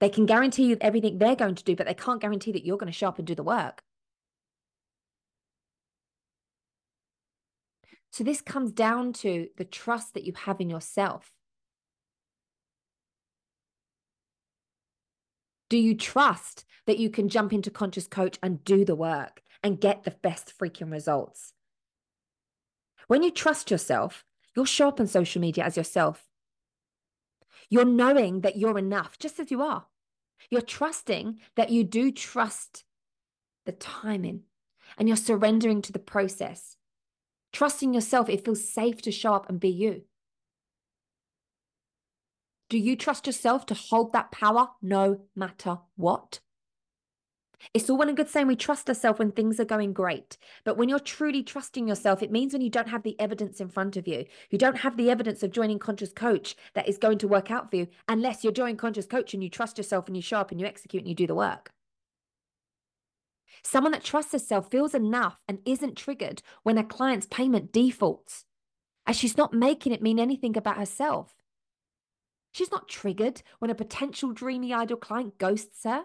They 0.00 0.10
can 0.10 0.26
guarantee 0.26 0.66
you 0.66 0.76
everything 0.80 1.18
they're 1.18 1.36
going 1.36 1.54
to 1.54 1.64
do, 1.64 1.74
but 1.74 1.86
they 1.86 1.94
can't 1.94 2.20
guarantee 2.20 2.52
that 2.52 2.66
you're 2.66 2.76
going 2.76 2.92
to 2.92 2.96
show 2.96 3.08
up 3.08 3.18
and 3.18 3.26
do 3.26 3.34
the 3.34 3.42
work. 3.42 3.82
So 8.18 8.24
this 8.24 8.40
comes 8.40 8.72
down 8.72 9.12
to 9.14 9.48
the 9.56 9.64
trust 9.64 10.14
that 10.14 10.24
you 10.24 10.32
have 10.44 10.60
in 10.60 10.68
yourself. 10.68 11.32
Do 15.70 15.78
you 15.78 15.94
trust 15.94 16.64
that 16.86 16.98
you 16.98 17.10
can 17.10 17.28
jump 17.28 17.52
into 17.52 17.70
Conscious 17.70 18.06
Coach 18.06 18.38
and 18.42 18.64
do 18.64 18.84
the 18.84 18.96
work 18.96 19.42
and 19.62 19.80
get 19.80 20.02
the 20.02 20.10
best 20.10 20.52
freaking 20.58 20.90
results? 20.90 21.52
When 23.06 23.22
you 23.22 23.30
trust 23.30 23.70
yourself, 23.70 24.24
You'll 24.58 24.64
show 24.64 24.88
up 24.88 24.98
on 24.98 25.06
social 25.06 25.40
media 25.40 25.62
as 25.62 25.76
yourself. 25.76 26.26
You're 27.70 27.84
knowing 27.84 28.40
that 28.40 28.56
you're 28.56 28.76
enough 28.76 29.16
just 29.16 29.38
as 29.38 29.52
you 29.52 29.62
are. 29.62 29.86
You're 30.50 30.62
trusting 30.62 31.38
that 31.54 31.70
you 31.70 31.84
do 31.84 32.10
trust 32.10 32.82
the 33.66 33.70
timing 33.70 34.42
and 34.96 35.06
you're 35.06 35.16
surrendering 35.16 35.80
to 35.82 35.92
the 35.92 36.00
process. 36.00 36.77
Trusting 37.52 37.94
yourself, 37.94 38.28
it 38.28 38.44
feels 38.44 38.68
safe 38.68 39.00
to 39.02 39.10
show 39.10 39.34
up 39.34 39.48
and 39.48 39.58
be 39.58 39.68
you. 39.68 40.02
Do 42.68 42.78
you 42.78 42.96
trust 42.96 43.26
yourself 43.26 43.64
to 43.66 43.74
hold 43.74 44.12
that 44.12 44.30
power 44.30 44.70
no 44.82 45.22
matter 45.34 45.78
what? 45.96 46.40
It's 47.74 47.90
all 47.90 47.98
well 47.98 48.08
and 48.08 48.16
good 48.16 48.28
saying 48.28 48.46
we 48.46 48.56
trust 48.56 48.88
ourselves 48.88 49.18
when 49.18 49.32
things 49.32 49.58
are 49.58 49.64
going 49.64 49.92
great. 49.92 50.36
But 50.64 50.76
when 50.76 50.88
you're 50.88 51.00
truly 51.00 51.42
trusting 51.42 51.88
yourself, 51.88 52.22
it 52.22 52.30
means 52.30 52.52
when 52.52 52.62
you 52.62 52.70
don't 52.70 52.88
have 52.88 53.02
the 53.02 53.18
evidence 53.18 53.60
in 53.60 53.68
front 53.68 53.96
of 53.96 54.06
you, 54.06 54.26
you 54.50 54.58
don't 54.58 54.78
have 54.78 54.96
the 54.96 55.10
evidence 55.10 55.42
of 55.42 55.50
joining 55.50 55.78
Conscious 55.78 56.12
Coach 56.12 56.56
that 56.74 56.88
is 56.88 56.98
going 56.98 57.18
to 57.18 57.28
work 57.28 57.50
out 57.50 57.70
for 57.70 57.76
you, 57.76 57.88
unless 58.06 58.44
you're 58.44 58.52
joining 58.52 58.76
Conscious 58.76 59.06
Coach 59.06 59.34
and 59.34 59.42
you 59.42 59.50
trust 59.50 59.76
yourself 59.76 60.06
and 60.06 60.16
you 60.16 60.22
show 60.22 60.38
up 60.38 60.50
and 60.50 60.60
you 60.60 60.66
execute 60.66 61.02
and 61.02 61.08
you 61.08 61.16
do 61.16 61.26
the 61.26 61.34
work. 61.34 61.72
Someone 63.62 63.92
that 63.92 64.04
trusts 64.04 64.32
herself 64.32 64.70
feels 64.70 64.94
enough 64.94 65.40
and 65.48 65.58
isn't 65.64 65.96
triggered 65.96 66.42
when 66.62 66.78
a 66.78 66.84
client's 66.84 67.26
payment 67.26 67.72
defaults, 67.72 68.44
as 69.06 69.16
she's 69.16 69.36
not 69.36 69.52
making 69.52 69.92
it 69.92 70.02
mean 70.02 70.18
anything 70.18 70.56
about 70.56 70.76
herself. 70.76 71.34
She's 72.52 72.70
not 72.70 72.88
triggered 72.88 73.42
when 73.58 73.70
a 73.70 73.74
potential 73.74 74.32
dreamy 74.32 74.72
ideal 74.72 74.96
client 74.96 75.38
ghosts 75.38 75.84
her 75.84 76.04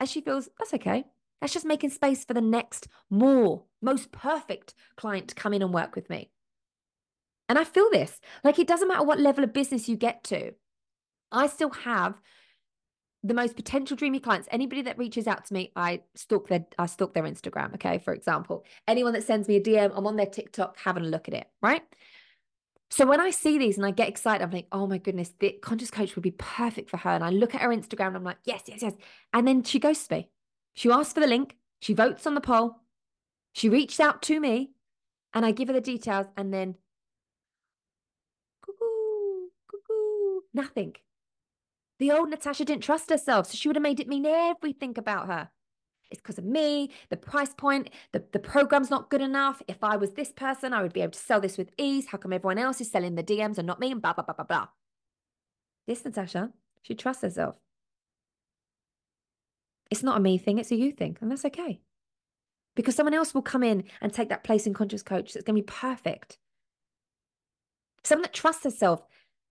as 0.00 0.10
she 0.10 0.20
feels 0.20 0.48
that's 0.58 0.74
okay. 0.74 1.04
That's 1.40 1.52
just 1.52 1.66
making 1.66 1.90
space 1.90 2.24
for 2.24 2.34
the 2.34 2.40
next, 2.40 2.88
more, 3.10 3.64
most 3.80 4.10
perfect 4.10 4.74
client 4.96 5.28
to 5.28 5.34
come 5.34 5.54
in 5.54 5.62
and 5.62 5.72
work 5.72 5.94
with 5.94 6.10
me. 6.10 6.30
And 7.48 7.58
I 7.58 7.64
feel 7.64 7.90
this 7.90 8.20
like 8.44 8.58
it 8.58 8.66
doesn't 8.66 8.88
matter 8.88 9.04
what 9.04 9.20
level 9.20 9.44
of 9.44 9.52
business 9.52 9.88
you 9.88 9.96
get 9.96 10.24
to, 10.24 10.54
I 11.30 11.46
still 11.46 11.70
have 11.70 12.20
the 13.28 13.34
most 13.34 13.56
potential 13.56 13.96
dreamy 13.96 14.20
clients. 14.20 14.48
Anybody 14.50 14.82
that 14.82 14.98
reaches 14.98 15.26
out 15.26 15.44
to 15.46 15.54
me, 15.54 15.70
I 15.76 16.00
stalk 16.14 16.48
their 16.48 16.66
I 16.78 16.86
stalk 16.86 17.14
their 17.14 17.24
Instagram. 17.24 17.74
Okay, 17.74 17.98
for 17.98 18.12
example, 18.12 18.64
anyone 18.88 19.12
that 19.12 19.24
sends 19.24 19.46
me 19.46 19.56
a 19.56 19.60
DM, 19.60 19.92
I'm 19.94 20.06
on 20.06 20.16
their 20.16 20.26
TikTok 20.26 20.78
having 20.78 21.04
a 21.04 21.08
look 21.08 21.28
at 21.28 21.34
it. 21.34 21.46
Right. 21.62 21.82
So 22.90 23.06
when 23.06 23.20
I 23.20 23.30
see 23.30 23.58
these 23.58 23.76
and 23.76 23.84
I 23.84 23.90
get 23.90 24.08
excited, 24.08 24.42
I'm 24.42 24.50
like, 24.50 24.66
oh 24.72 24.86
my 24.86 24.96
goodness, 24.96 25.34
the 25.38 25.52
conscious 25.60 25.90
coach 25.90 26.16
would 26.16 26.22
be 26.22 26.30
perfect 26.30 26.88
for 26.88 26.96
her. 26.96 27.10
And 27.10 27.22
I 27.22 27.28
look 27.28 27.54
at 27.54 27.60
her 27.60 27.68
Instagram 27.68 28.08
and 28.08 28.16
I'm 28.16 28.24
like, 28.24 28.38
yes, 28.44 28.62
yes, 28.66 28.80
yes. 28.80 28.94
And 29.34 29.46
then 29.46 29.62
she 29.62 29.78
goes 29.78 30.06
to 30.06 30.16
me. 30.16 30.30
She 30.74 30.90
asks 30.90 31.12
for 31.12 31.20
the 31.20 31.26
link. 31.26 31.56
She 31.82 31.92
votes 31.92 32.26
on 32.26 32.34
the 32.34 32.40
poll. 32.40 32.80
She 33.52 33.68
reached 33.68 34.00
out 34.00 34.22
to 34.22 34.40
me 34.40 34.70
and 35.34 35.44
I 35.44 35.52
give 35.52 35.68
her 35.68 35.74
the 35.74 35.82
details 35.82 36.28
and 36.36 36.52
then 36.52 36.76
nothing. 40.54 40.96
The 41.98 42.12
old 42.12 42.30
Natasha 42.30 42.64
didn't 42.64 42.84
trust 42.84 43.10
herself, 43.10 43.46
so 43.46 43.56
she 43.56 43.68
would 43.68 43.76
have 43.76 43.82
made 43.82 44.00
it 44.00 44.08
mean 44.08 44.26
everything 44.26 44.94
about 44.96 45.26
her. 45.26 45.50
It's 46.10 46.20
because 46.22 46.38
of 46.38 46.44
me, 46.44 46.90
the 47.10 47.16
price 47.16 47.52
point, 47.52 47.90
the, 48.12 48.24
the 48.32 48.38
program's 48.38 48.88
not 48.88 49.10
good 49.10 49.20
enough. 49.20 49.60
If 49.68 49.82
I 49.82 49.96
was 49.96 50.12
this 50.12 50.32
person, 50.32 50.72
I 50.72 50.82
would 50.82 50.92
be 50.92 51.02
able 51.02 51.12
to 51.12 51.18
sell 51.18 51.40
this 51.40 51.58
with 51.58 51.70
ease. 51.76 52.06
How 52.08 52.18
come 52.18 52.32
everyone 52.32 52.58
else 52.58 52.80
is 52.80 52.90
selling 52.90 53.14
the 53.14 53.22
DMs 53.22 53.58
and 53.58 53.66
not 53.66 53.80
me? 53.80 53.90
And 53.90 54.00
blah, 54.00 54.14
blah, 54.14 54.24
blah, 54.24 54.34
blah, 54.34 54.44
blah. 54.44 54.68
This 55.86 56.04
Natasha, 56.04 56.50
she 56.82 56.94
trusts 56.94 57.22
herself. 57.22 57.56
It's 59.90 60.02
not 60.02 60.16
a 60.16 60.20
me 60.20 60.38
thing, 60.38 60.58
it's 60.58 60.70
a 60.70 60.76
you 60.76 60.92
thing. 60.92 61.18
And 61.20 61.30
that's 61.30 61.44
okay. 61.44 61.80
Because 62.74 62.94
someone 62.94 63.14
else 63.14 63.34
will 63.34 63.42
come 63.42 63.62
in 63.62 63.84
and 64.00 64.12
take 64.12 64.28
that 64.28 64.44
place 64.44 64.66
in 64.66 64.72
conscious 64.72 65.02
coach 65.02 65.32
that's 65.32 65.44
going 65.44 65.56
to 65.56 65.62
be 65.62 65.66
perfect. 65.66 66.38
Someone 68.04 68.22
that 68.22 68.32
trusts 68.32 68.64
herself 68.64 69.02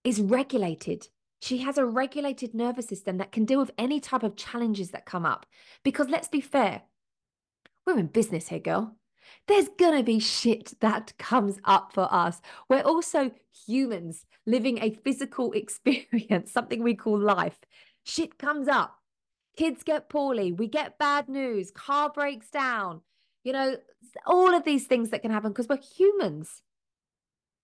is 0.03 0.21
regulated 0.21 1.09
she 1.39 1.59
has 1.59 1.77
a 1.77 1.85
regulated 1.85 2.53
nervous 2.53 2.87
system 2.87 3.17
that 3.17 3.31
can 3.31 3.45
deal 3.45 3.59
with 3.59 3.71
any 3.77 3.99
type 3.99 4.23
of 4.23 4.35
challenges 4.35 4.91
that 4.91 5.05
come 5.05 5.25
up. 5.25 5.45
Because 5.83 6.09
let's 6.09 6.27
be 6.27 6.41
fair, 6.41 6.83
we're 7.85 7.99
in 7.99 8.07
business 8.07 8.49
here, 8.49 8.59
girl. 8.59 8.95
There's 9.47 9.69
gonna 9.77 10.03
be 10.03 10.19
shit 10.19 10.73
that 10.79 11.13
comes 11.17 11.59
up 11.63 11.93
for 11.93 12.11
us. 12.11 12.41
We're 12.69 12.81
also 12.81 13.31
humans 13.65 14.25
living 14.45 14.79
a 14.79 14.91
physical 14.91 15.51
experience, 15.53 16.51
something 16.51 16.81
we 16.81 16.95
call 16.95 17.19
life. 17.19 17.59
Shit 18.03 18.37
comes 18.37 18.67
up. 18.67 18.95
Kids 19.57 19.83
get 19.83 20.09
poorly. 20.09 20.51
We 20.51 20.67
get 20.67 20.99
bad 20.99 21.27
news. 21.27 21.71
Car 21.71 22.09
breaks 22.09 22.49
down. 22.49 23.01
You 23.43 23.53
know, 23.53 23.77
all 24.25 24.53
of 24.53 24.63
these 24.63 24.87
things 24.87 25.09
that 25.09 25.21
can 25.21 25.31
happen 25.31 25.51
because 25.51 25.67
we're 25.67 25.77
humans. 25.77 26.61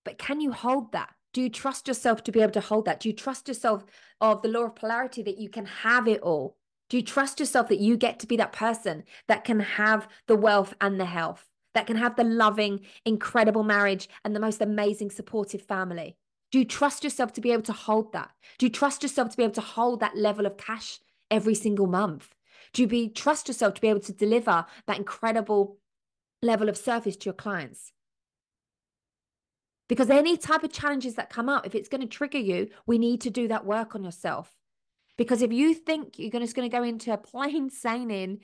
But 0.04 0.18
can 0.18 0.42
you 0.42 0.52
hold 0.52 0.92
that? 0.94 1.14
Do 1.34 1.42
you 1.42 1.50
trust 1.50 1.88
yourself 1.88 2.24
to 2.24 2.32
be 2.32 2.42
able 2.42 2.52
to 2.54 2.62
hold 2.62 2.86
that? 2.86 3.00
Do 3.00 3.10
you 3.10 3.16
trust 3.16 3.48
yourself 3.48 3.86
of 4.22 4.42
the 4.42 4.48
law 4.48 4.66
of 4.66 4.76
polarity 4.76 5.24
that 5.24 5.40
you 5.40 5.50
can 5.50 5.66
have 5.66 6.08
it 6.08 6.22
all? 6.22 6.58
Do 6.90 6.98
you 6.98 7.04
trust 7.04 7.40
yourself 7.40 7.70
that 7.70 7.80
you 7.80 7.98
get 7.98 8.20
to 8.20 8.28
be 8.28 8.38
that 8.38 8.54
person 8.54 9.04
that 9.28 9.44
can 9.44 9.60
have 9.60 10.08
the 10.28 10.36
wealth 10.36 10.76
and 10.80 11.00
the 11.00 11.06
health, 11.06 11.50
that 11.74 11.88
can 11.88 11.98
have 11.98 12.16
the 12.16 12.24
loving, 12.24 12.82
incredible 13.04 13.64
marriage 13.64 14.08
and 14.24 14.36
the 14.36 14.40
most 14.40 14.62
amazing 14.62 15.10
supportive 15.10 15.64
family? 15.64 16.18
Do 16.52 16.60
you 16.60 16.66
trust 16.66 17.04
yourself 17.04 17.34
to 17.34 17.42
be 17.42 17.52
able 17.52 17.64
to 17.64 17.74
hold 17.74 18.14
that? 18.14 18.30
Do 18.60 18.68
you 18.68 18.72
trust 18.72 19.02
yourself 19.02 19.30
to 19.30 19.38
be 19.38 19.44
able 19.44 19.56
to 19.56 19.62
hold 19.62 20.02
that 20.02 20.16
level 20.16 20.46
of 20.46 20.56
cash 20.56 21.00
every 21.32 21.56
single 21.56 21.88
month? 21.88 22.36
Do 22.74 22.84
you 22.84 22.88
be 22.88 23.10
trust 23.10 23.48
yourself 23.48 23.74
to 23.74 23.82
be 23.82 23.88
able 23.88 24.02
to 24.02 24.14
deliver 24.14 24.68
that 24.86 24.98
incredible 24.98 25.80
level 26.44 26.70
of 26.70 26.78
service 26.78 27.16
to 27.18 27.26
your 27.26 27.34
clients? 27.34 27.92
Because 29.90 30.10
any 30.10 30.38
type 30.38 30.64
of 30.64 30.72
challenges 30.72 31.16
that 31.16 31.30
come 31.30 31.50
up, 31.50 31.66
if 31.66 31.76
it's 31.76 31.90
going 31.90 32.02
to 32.02 32.08
trigger 32.08 32.38
you, 32.38 32.70
we 32.86 32.98
need 32.98 33.22
to 33.22 33.30
do 33.30 33.48
that 33.50 33.66
work 33.66 33.96
on 33.96 34.04
yourself. 34.04 34.56
Because 35.18 35.42
if 35.42 35.52
you 35.52 35.74
think 35.74 36.18
you're 36.18 36.32
just 36.32 36.56
going 36.56 36.70
to 36.70 36.76
go 36.76 36.84
into 36.84 37.14
a 37.14 37.18
plain 37.18 37.70
sailing 37.70 38.40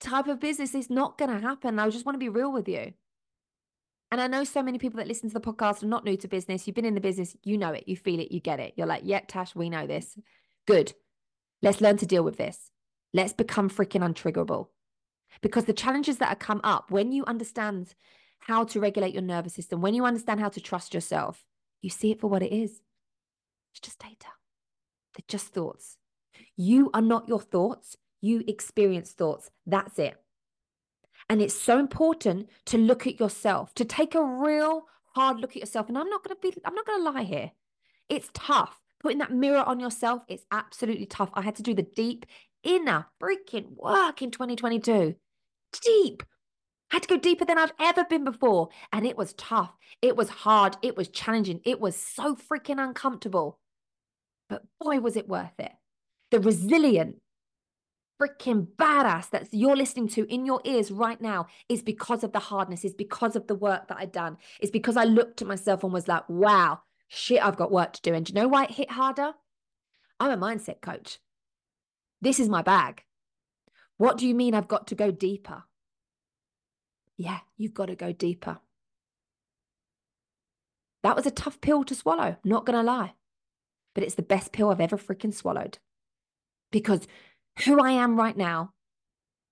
type 0.00 0.26
of 0.26 0.40
business, 0.40 0.74
it's 0.74 0.90
not 0.90 1.18
going 1.18 1.30
to 1.30 1.46
happen. 1.46 1.78
I 1.78 1.88
just 1.90 2.06
want 2.06 2.14
to 2.14 2.20
be 2.20 2.28
real 2.28 2.52
with 2.52 2.68
you. 2.68 2.94
And 4.10 4.20
I 4.20 4.26
know 4.26 4.44
so 4.44 4.62
many 4.62 4.78
people 4.78 4.98
that 4.98 5.08
listen 5.08 5.28
to 5.28 5.34
the 5.34 5.40
podcast 5.40 5.82
are 5.82 5.86
not 5.86 6.04
new 6.04 6.16
to 6.16 6.28
business. 6.28 6.66
You've 6.66 6.76
been 6.76 6.84
in 6.84 6.94
the 6.94 7.00
business, 7.00 7.36
you 7.42 7.58
know 7.58 7.72
it, 7.72 7.84
you 7.86 7.96
feel 7.96 8.20
it, 8.20 8.32
you 8.32 8.40
get 8.40 8.60
it. 8.60 8.74
You're 8.76 8.86
like, 8.86 9.02
yeah, 9.04 9.20
Tash, 9.26 9.54
we 9.54 9.68
know 9.70 9.86
this. 9.86 10.18
Good. 10.66 10.94
Let's 11.62 11.80
learn 11.80 11.96
to 11.98 12.06
deal 12.06 12.22
with 12.22 12.36
this. 12.36 12.70
Let's 13.12 13.32
become 13.32 13.68
freaking 13.68 14.02
untriggerable. 14.02 14.68
Because 15.40 15.64
the 15.64 15.72
challenges 15.72 16.18
that 16.18 16.28
have 16.28 16.38
come 16.38 16.60
up, 16.62 16.90
when 16.90 17.12
you 17.12 17.24
understand 17.26 17.94
how 18.46 18.64
to 18.64 18.80
regulate 18.80 19.14
your 19.14 19.22
nervous 19.22 19.54
system, 19.54 19.80
when 19.80 19.94
you 19.94 20.04
understand 20.04 20.38
how 20.38 20.50
to 20.50 20.60
trust 20.60 20.92
yourself, 20.92 21.44
you 21.80 21.88
see 21.88 22.10
it 22.10 22.20
for 22.20 22.28
what 22.28 22.42
it 22.42 22.52
is. 22.52 22.82
It's 23.72 23.80
just 23.80 23.98
data. 23.98 24.28
They're 25.14 25.24
just 25.26 25.48
thoughts. 25.48 25.96
You 26.56 26.90
are 26.92 27.00
not 27.00 27.26
your 27.28 27.40
thoughts. 27.40 27.96
You 28.20 28.44
experience 28.46 29.12
thoughts. 29.12 29.50
That's 29.66 29.98
it. 29.98 30.16
And 31.30 31.40
it's 31.40 31.54
so 31.54 31.78
important 31.78 32.50
to 32.66 32.76
look 32.76 33.06
at 33.06 33.18
yourself, 33.18 33.74
to 33.74 33.84
take 33.84 34.14
a 34.14 34.22
real 34.22 34.82
hard 35.14 35.40
look 35.40 35.52
at 35.52 35.62
yourself. 35.62 35.88
And 35.88 35.96
I'm 35.96 36.10
not 36.10 36.22
going 36.22 36.36
to 36.36 36.40
be, 36.42 36.60
I'm 36.66 36.74
not 36.74 36.86
going 36.86 37.02
to 37.02 37.10
lie 37.10 37.22
here. 37.22 37.52
It's 38.10 38.28
tough. 38.34 38.78
Putting 39.00 39.18
that 39.18 39.32
mirror 39.32 39.62
on 39.62 39.80
yourself, 39.80 40.22
it's 40.28 40.44
absolutely 40.50 41.06
tough. 41.06 41.30
I 41.32 41.40
had 41.40 41.56
to 41.56 41.62
do 41.62 41.74
the 41.74 41.82
deep 41.82 42.26
inner 42.62 43.06
freaking 43.22 43.74
work 43.76 44.20
in 44.20 44.30
2022. 44.30 45.14
Deep 45.82 46.22
I 46.94 46.98
had 46.98 47.02
to 47.02 47.08
go 47.08 47.16
deeper 47.16 47.44
than 47.44 47.58
I've 47.58 47.72
ever 47.80 48.04
been 48.04 48.22
before. 48.22 48.68
And 48.92 49.04
it 49.04 49.16
was 49.16 49.32
tough. 49.32 49.72
It 50.00 50.14
was 50.14 50.28
hard. 50.28 50.76
It 50.80 50.96
was 50.96 51.08
challenging. 51.08 51.60
It 51.64 51.80
was 51.80 51.96
so 51.96 52.36
freaking 52.36 52.80
uncomfortable. 52.80 53.58
But 54.48 54.62
boy, 54.80 55.00
was 55.00 55.16
it 55.16 55.28
worth 55.28 55.58
it. 55.58 55.72
The 56.30 56.38
resilient, 56.38 57.16
freaking 58.22 58.68
badass 58.76 59.30
that 59.30 59.48
you're 59.50 59.74
listening 59.74 60.06
to 60.10 60.32
in 60.32 60.46
your 60.46 60.60
ears 60.62 60.92
right 60.92 61.20
now 61.20 61.48
is 61.68 61.82
because 61.82 62.22
of 62.22 62.30
the 62.30 62.38
hardness, 62.38 62.84
is 62.84 62.94
because 62.94 63.34
of 63.34 63.48
the 63.48 63.56
work 63.56 63.88
that 63.88 63.98
I'd 63.98 64.12
done. 64.12 64.36
It's 64.60 64.70
because 64.70 64.96
I 64.96 65.02
looked 65.02 65.42
at 65.42 65.48
myself 65.48 65.82
and 65.82 65.92
was 65.92 66.06
like, 66.06 66.28
wow, 66.28 66.82
shit, 67.08 67.44
I've 67.44 67.56
got 67.56 67.72
work 67.72 67.94
to 67.94 68.02
do. 68.02 68.14
And 68.14 68.24
do 68.24 68.32
you 68.32 68.40
know 68.40 68.46
why 68.46 68.66
it 68.66 68.70
hit 68.70 68.92
harder? 68.92 69.32
I'm 70.20 70.30
a 70.30 70.36
mindset 70.36 70.80
coach. 70.80 71.18
This 72.20 72.38
is 72.38 72.48
my 72.48 72.62
bag. 72.62 73.02
What 73.96 74.16
do 74.16 74.28
you 74.28 74.34
mean 74.36 74.54
I've 74.54 74.68
got 74.68 74.86
to 74.86 74.94
go 74.94 75.10
deeper? 75.10 75.64
Yeah, 77.16 77.40
you've 77.56 77.74
got 77.74 77.86
to 77.86 77.96
go 77.96 78.12
deeper. 78.12 78.58
That 81.02 81.16
was 81.16 81.26
a 81.26 81.30
tough 81.30 81.60
pill 81.60 81.84
to 81.84 81.94
swallow, 81.94 82.36
not 82.44 82.64
going 82.64 82.78
to 82.78 82.82
lie. 82.82 83.12
But 83.94 84.04
it's 84.04 84.14
the 84.14 84.22
best 84.22 84.52
pill 84.52 84.70
I've 84.70 84.80
ever 84.80 84.96
freaking 84.96 85.34
swallowed. 85.34 85.78
Because 86.72 87.06
who 87.64 87.80
I 87.80 87.92
am 87.92 88.16
right 88.16 88.36
now, 88.36 88.72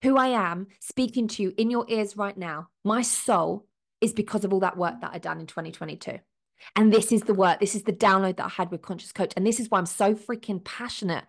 who 0.02 0.16
I 0.16 0.28
am 0.28 0.66
speaking 0.80 1.28
to 1.28 1.42
you 1.42 1.54
in 1.56 1.70
your 1.70 1.84
ears 1.88 2.16
right 2.16 2.36
now, 2.36 2.68
my 2.84 3.02
soul 3.02 3.66
is 4.00 4.12
because 4.12 4.44
of 4.44 4.52
all 4.52 4.60
that 4.60 4.76
work 4.76 5.00
that 5.00 5.12
I 5.14 5.18
done 5.18 5.38
in 5.38 5.46
2022. 5.46 6.18
And 6.74 6.92
this 6.92 7.12
is 7.12 7.22
the 7.22 7.34
work, 7.34 7.60
this 7.60 7.74
is 7.74 7.82
the 7.84 7.92
download 7.92 8.36
that 8.36 8.46
I 8.46 8.48
had 8.48 8.70
with 8.70 8.82
Conscious 8.82 9.12
Coach. 9.12 9.32
And 9.36 9.46
this 9.46 9.60
is 9.60 9.70
why 9.70 9.78
I'm 9.78 9.86
so 9.86 10.14
freaking 10.14 10.64
passionate 10.64 11.24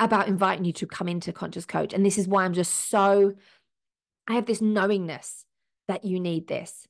about 0.00 0.28
inviting 0.28 0.64
you 0.64 0.72
to 0.72 0.86
come 0.86 1.08
into 1.08 1.32
Conscious 1.32 1.66
Coach. 1.66 1.92
And 1.92 2.04
this 2.04 2.18
is 2.18 2.26
why 2.26 2.44
I'm 2.44 2.54
just 2.54 2.88
so 2.88 3.34
I 4.30 4.34
have 4.34 4.46
this 4.46 4.62
knowingness 4.62 5.44
that 5.88 6.04
you 6.04 6.20
need 6.20 6.46
this. 6.46 6.86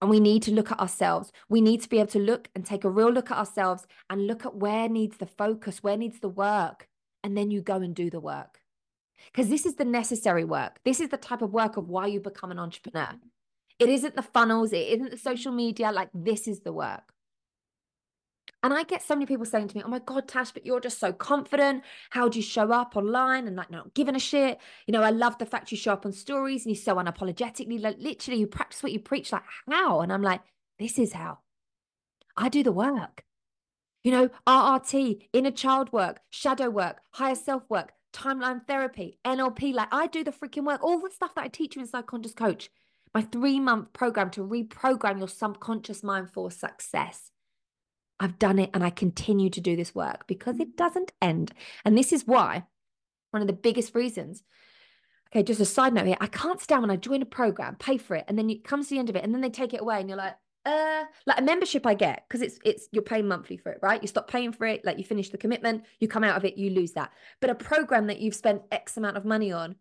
And 0.00 0.08
we 0.08 0.18
need 0.18 0.42
to 0.44 0.50
look 0.50 0.72
at 0.72 0.80
ourselves. 0.80 1.30
We 1.50 1.60
need 1.60 1.82
to 1.82 1.90
be 1.90 1.98
able 1.98 2.12
to 2.12 2.18
look 2.18 2.48
and 2.54 2.64
take 2.64 2.84
a 2.84 2.90
real 2.90 3.12
look 3.12 3.30
at 3.30 3.36
ourselves 3.36 3.86
and 4.08 4.26
look 4.26 4.46
at 4.46 4.56
where 4.56 4.88
needs 4.88 5.18
the 5.18 5.26
focus, 5.26 5.82
where 5.82 5.98
needs 5.98 6.20
the 6.20 6.30
work. 6.30 6.88
And 7.22 7.36
then 7.36 7.50
you 7.50 7.60
go 7.60 7.76
and 7.76 7.94
do 7.94 8.08
the 8.08 8.18
work. 8.18 8.60
Because 9.26 9.50
this 9.50 9.66
is 9.66 9.74
the 9.74 9.84
necessary 9.84 10.44
work. 10.44 10.78
This 10.86 11.00
is 11.00 11.10
the 11.10 11.18
type 11.18 11.42
of 11.42 11.52
work 11.52 11.76
of 11.76 11.90
why 11.90 12.06
you 12.06 12.18
become 12.18 12.50
an 12.50 12.58
entrepreneur. 12.58 13.12
It 13.78 13.90
isn't 13.90 14.16
the 14.16 14.22
funnels, 14.22 14.72
it 14.72 14.88
isn't 14.88 15.10
the 15.10 15.18
social 15.18 15.52
media. 15.52 15.92
Like, 15.92 16.08
this 16.14 16.48
is 16.48 16.60
the 16.60 16.72
work. 16.72 17.12
And 18.64 18.72
I 18.72 18.82
get 18.82 19.02
so 19.02 19.14
many 19.14 19.26
people 19.26 19.44
saying 19.44 19.68
to 19.68 19.76
me, 19.76 19.82
Oh 19.84 19.90
my 19.90 19.98
God, 19.98 20.26
Tash, 20.26 20.50
but 20.52 20.64
you're 20.64 20.80
just 20.80 20.98
so 20.98 21.12
confident. 21.12 21.84
How 22.08 22.30
do 22.30 22.38
you 22.38 22.42
show 22.42 22.72
up 22.72 22.96
online 22.96 23.46
and 23.46 23.56
like 23.56 23.70
not 23.70 23.92
giving 23.92 24.16
a 24.16 24.18
shit? 24.18 24.58
You 24.86 24.92
know, 24.92 25.02
I 25.02 25.10
love 25.10 25.36
the 25.36 25.44
fact 25.44 25.70
you 25.70 25.76
show 25.76 25.92
up 25.92 26.06
on 26.06 26.12
stories 26.12 26.64
and 26.64 26.74
you're 26.74 26.82
so 26.82 26.96
unapologetically, 26.96 27.78
like 27.78 27.98
literally, 27.98 28.40
you 28.40 28.46
practice 28.46 28.82
what 28.82 28.92
you 28.92 29.00
preach. 29.00 29.32
Like, 29.32 29.42
how? 29.70 30.00
And 30.00 30.10
I'm 30.10 30.22
like, 30.22 30.40
This 30.78 30.98
is 30.98 31.12
how 31.12 31.40
I 32.38 32.48
do 32.48 32.62
the 32.62 32.72
work. 32.72 33.22
You 34.02 34.12
know, 34.12 34.30
RRT, 34.46 35.28
inner 35.34 35.50
child 35.50 35.92
work, 35.92 36.20
shadow 36.30 36.70
work, 36.70 37.02
higher 37.10 37.34
self 37.34 37.64
work, 37.68 37.92
timeline 38.14 38.66
therapy, 38.66 39.18
NLP. 39.26 39.74
Like, 39.74 39.88
I 39.92 40.06
do 40.06 40.24
the 40.24 40.32
freaking 40.32 40.64
work, 40.64 40.82
all 40.82 41.00
the 41.00 41.10
stuff 41.10 41.34
that 41.34 41.44
I 41.44 41.48
teach 41.48 41.76
you 41.76 41.82
in 41.82 41.88
Psychonscious 41.88 42.34
Coach. 42.34 42.70
My 43.12 43.20
three 43.20 43.60
month 43.60 43.92
program 43.92 44.30
to 44.30 44.40
reprogram 44.40 45.18
your 45.18 45.28
subconscious 45.28 46.02
mind 46.02 46.30
for 46.30 46.50
success. 46.50 47.30
I've 48.24 48.38
done 48.38 48.58
it 48.58 48.70
and 48.72 48.82
I 48.82 48.90
continue 48.90 49.50
to 49.50 49.60
do 49.60 49.76
this 49.76 49.94
work 49.94 50.26
because 50.26 50.58
it 50.58 50.76
doesn't 50.76 51.12
end. 51.20 51.52
And 51.84 51.96
this 51.96 52.12
is 52.12 52.26
why 52.26 52.64
one 53.32 53.42
of 53.42 53.48
the 53.48 53.52
biggest 53.52 53.94
reasons. 53.94 54.42
Okay, 55.28 55.42
just 55.42 55.60
a 55.60 55.66
side 55.66 55.92
note 55.92 56.06
here. 56.06 56.16
I 56.20 56.28
can't 56.28 56.60
stand 56.60 56.82
when 56.82 56.90
I 56.90 56.96
join 56.96 57.20
a 57.20 57.26
program, 57.26 57.74
pay 57.76 57.98
for 57.98 58.14
it, 58.14 58.24
and 58.28 58.38
then 58.38 58.48
it 58.48 58.64
comes 58.64 58.86
to 58.88 58.94
the 58.94 58.98
end 59.00 59.10
of 59.10 59.16
it, 59.16 59.24
and 59.24 59.34
then 59.34 59.40
they 59.40 59.50
take 59.50 59.74
it 59.74 59.80
away, 59.80 59.98
and 59.98 60.08
you're 60.08 60.16
like, 60.16 60.36
uh, 60.64 61.04
like 61.26 61.40
a 61.40 61.42
membership 61.42 61.84
I 61.86 61.94
get 61.94 62.24
because 62.26 62.40
it's 62.40 62.58
it's 62.64 62.88
you're 62.92 63.02
paying 63.02 63.26
monthly 63.26 63.56
for 63.56 63.72
it, 63.72 63.80
right? 63.82 64.00
You 64.00 64.06
stop 64.08 64.30
paying 64.30 64.52
for 64.52 64.64
it, 64.66 64.84
like 64.84 64.96
you 64.96 65.04
finish 65.04 65.28
the 65.28 65.36
commitment, 65.36 65.82
you 65.98 66.08
come 66.08 66.24
out 66.24 66.36
of 66.36 66.44
it, 66.44 66.56
you 66.56 66.70
lose 66.70 66.92
that. 66.92 67.12
But 67.40 67.50
a 67.50 67.54
program 67.54 68.06
that 68.06 68.20
you've 68.20 68.36
spent 68.36 68.62
X 68.70 68.96
amount 68.96 69.16
of 69.16 69.24
money 69.24 69.52
on, 69.52 69.74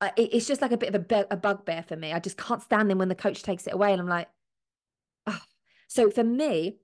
uh, 0.00 0.10
it, 0.16 0.30
it's 0.32 0.46
just 0.46 0.62
like 0.62 0.72
a 0.72 0.78
bit 0.78 0.92
of 0.92 1.06
a, 1.08 1.26
a 1.30 1.36
bugbear 1.36 1.84
for 1.86 1.94
me. 1.94 2.12
I 2.12 2.18
just 2.18 2.38
can't 2.38 2.62
stand 2.62 2.90
them 2.90 2.98
when 2.98 3.08
the 3.08 3.14
coach 3.14 3.42
takes 3.42 3.66
it 3.66 3.74
away, 3.74 3.92
and 3.92 4.00
I'm 4.00 4.08
like, 4.08 4.28
oh. 5.26 5.40
So 5.88 6.10
for 6.10 6.24
me, 6.24 6.78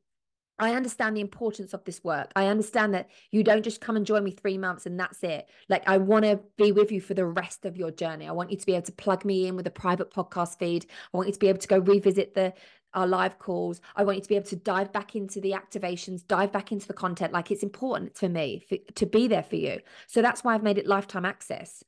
I 0.63 0.75
understand 0.75 1.17
the 1.17 1.21
importance 1.21 1.75
of 1.75 1.85
this 1.85 2.05
work. 2.05 2.31
I 2.37 2.47
understand 2.47 2.95
that 2.95 3.11
you 3.33 3.43
don't 3.43 3.65
just 3.65 3.81
come 3.81 3.97
and 3.97 4.07
join 4.07 4.23
me 4.23 4.31
three 4.31 4.57
months 4.57 4.87
and 4.87 4.99
that's 4.99 5.25
it. 5.25 5.49
Like, 5.69 5.83
I 5.89 5.99
want 5.99 6.25
to 6.25 6.39
be 6.57 6.71
with 6.71 6.93
you 6.93 7.01
for 7.01 7.15
the 7.15 7.27
rest 7.27 7.65
of 7.65 7.77
your 7.77 7.91
journey. 7.91 8.29
I 8.29 8.33
want 8.33 8.53
you 8.53 8.57
to 8.57 8.65
be 8.65 8.75
able 8.75 8.87
to 8.87 8.93
plug 8.93 9.25
me 9.25 9.49
in 9.49 9.57
with 9.57 9.67
a 9.67 9.73
private 9.73 10.13
podcast 10.13 10.61
feed. 10.61 10.87
I 11.13 11.17
want 11.17 11.27
you 11.27 11.33
to 11.33 11.39
be 11.41 11.49
able 11.49 11.59
to 11.59 11.67
go 11.67 11.79
revisit 11.79 12.35
the 12.35 12.55
our 12.95 13.09
live 13.09 13.41
calls. 13.41 13.81
I 13.97 14.05
want 14.05 14.19
you 14.19 14.23
to 14.23 14.29
be 14.29 14.37
able 14.37 14.51
to 14.51 14.57
dive 14.57 14.93
back 14.93 15.17
into 15.17 15.41
the 15.41 15.53
activations, 15.53 16.25
dive 16.25 16.53
back 16.53 16.71
into 16.71 16.87
the 16.87 16.95
content. 16.95 17.33
Like, 17.33 17.51
it's 17.51 17.65
important 17.65 18.17
for 18.17 18.29
me 18.29 18.65
for, 18.69 18.77
to 18.95 19.07
be 19.07 19.27
there 19.27 19.43
for 19.43 19.57
you. 19.57 19.81
So 20.07 20.23
that's 20.23 20.45
why 20.45 20.55
I've 20.55 20.63
made 20.63 20.79
it 20.79 20.87
lifetime 20.87 21.25
access. 21.25 21.83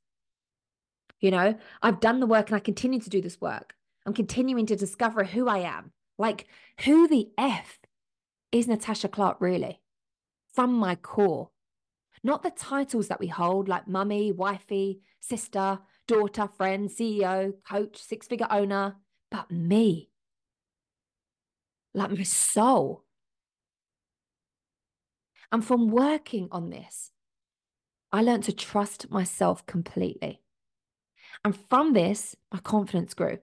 You 1.21 1.31
know, 1.31 1.57
I've 1.81 2.00
done 2.00 2.19
the 2.19 2.26
work 2.26 2.49
and 2.49 2.57
I 2.57 2.61
continue 2.61 2.99
to 3.00 3.11
do 3.11 3.21
this 3.21 3.40
work. 3.40 3.76
I'm 4.04 4.14
continuing 4.14 4.66
to 4.66 4.76
discover 4.76 5.23
who 5.23 5.47
I 5.47 5.59
am. 5.59 5.93
Like, 6.19 6.47
who 6.81 7.07
the 7.07 7.28
F 7.38 7.78
is 8.55 8.69
Natasha 8.69 9.09
Clarke 9.09 9.41
really? 9.41 9.81
From 10.55 10.75
my 10.75 10.95
core. 10.95 11.51
Not 12.23 12.45
the 12.45 12.51
titles 12.51 13.09
that 13.09 13.19
we 13.19 13.27
hold, 13.27 13.69
like 13.69 13.89
mummy, 13.89 14.31
wifey, 14.31 15.01
sister, 15.21 15.81
daughter, 16.07 16.49
friend, 16.57 16.89
CEO, 16.89 17.53
coach, 17.69 18.01
six 18.01 18.29
figure 18.29 18.47
owner, 18.49 18.97
but 19.31 19.51
me. 19.51 20.09
Like 21.95 22.13
my 22.13 22.23
soul. 22.23 23.05
And 25.51 25.65
from 25.65 25.89
working 25.89 26.47
on 26.53 26.71
this, 26.71 27.11
I 28.12 28.23
learned 28.23 28.45
to 28.45 28.53
trust 28.53 29.11
myself 29.11 29.67
completely. 29.67 30.40
And 31.45 31.59
from 31.69 31.93
this, 31.93 32.37
my 32.53 32.61
confidence 32.61 33.14
grew. 33.14 33.38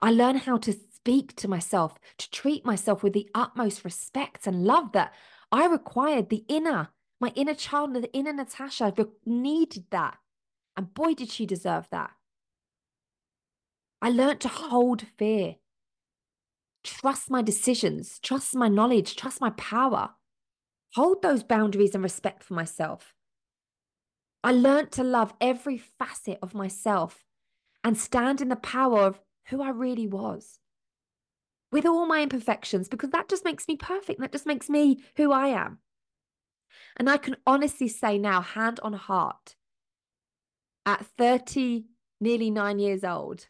I 0.00 0.12
learned 0.12 0.40
how 0.40 0.58
to 0.58 0.72
speak 1.02 1.34
to 1.34 1.48
myself, 1.48 1.98
to 2.16 2.30
treat 2.30 2.64
myself 2.64 3.02
with 3.02 3.12
the 3.12 3.28
utmost 3.34 3.84
respect 3.84 4.46
and 4.46 4.64
love 4.64 4.92
that 4.92 5.12
I 5.50 5.66
required 5.66 6.30
the 6.30 6.44
inner, 6.48 6.90
my 7.20 7.32
inner 7.34 7.54
child, 7.54 7.92
the 7.94 8.12
inner 8.12 8.32
Natasha 8.32 8.94
needed 9.26 9.86
that. 9.90 10.18
And 10.76 10.94
boy, 10.94 11.14
did 11.14 11.28
she 11.28 11.44
deserve 11.44 11.88
that. 11.90 12.12
I 14.00 14.10
learned 14.10 14.40
to 14.42 14.48
hold 14.48 15.02
fear, 15.18 15.56
trust 16.84 17.30
my 17.30 17.42
decisions, 17.42 18.20
trust 18.20 18.54
my 18.54 18.68
knowledge, 18.68 19.16
trust 19.16 19.40
my 19.40 19.50
power, 19.50 20.10
hold 20.94 21.20
those 21.20 21.42
boundaries 21.42 21.94
and 21.96 22.02
respect 22.04 22.44
for 22.44 22.54
myself. 22.54 23.12
I 24.44 24.52
learned 24.52 24.92
to 24.92 25.02
love 25.02 25.34
every 25.40 25.78
facet 25.78 26.38
of 26.42 26.54
myself 26.54 27.24
and 27.82 27.98
stand 27.98 28.40
in 28.40 28.48
the 28.48 28.56
power 28.56 29.00
of 29.00 29.20
who 29.48 29.62
I 29.62 29.70
really 29.70 30.06
was 30.06 30.60
with 31.72 31.86
all 31.86 32.06
my 32.06 32.22
imperfections 32.22 32.88
because 32.88 33.10
that 33.10 33.28
just 33.28 33.44
makes 33.44 33.66
me 33.66 33.76
perfect. 33.76 34.20
That 34.20 34.32
just 34.32 34.46
makes 34.46 34.68
me 34.68 35.02
who 35.16 35.32
I 35.32 35.48
am. 35.48 35.78
And 36.96 37.08
I 37.08 37.16
can 37.16 37.36
honestly 37.46 37.88
say 37.88 38.18
now, 38.18 38.42
hand 38.42 38.78
on 38.82 38.92
heart, 38.92 39.56
at 40.84 41.06
30, 41.18 41.84
nearly 42.20 42.50
nine 42.50 42.78
years 42.78 43.04
old, 43.04 43.48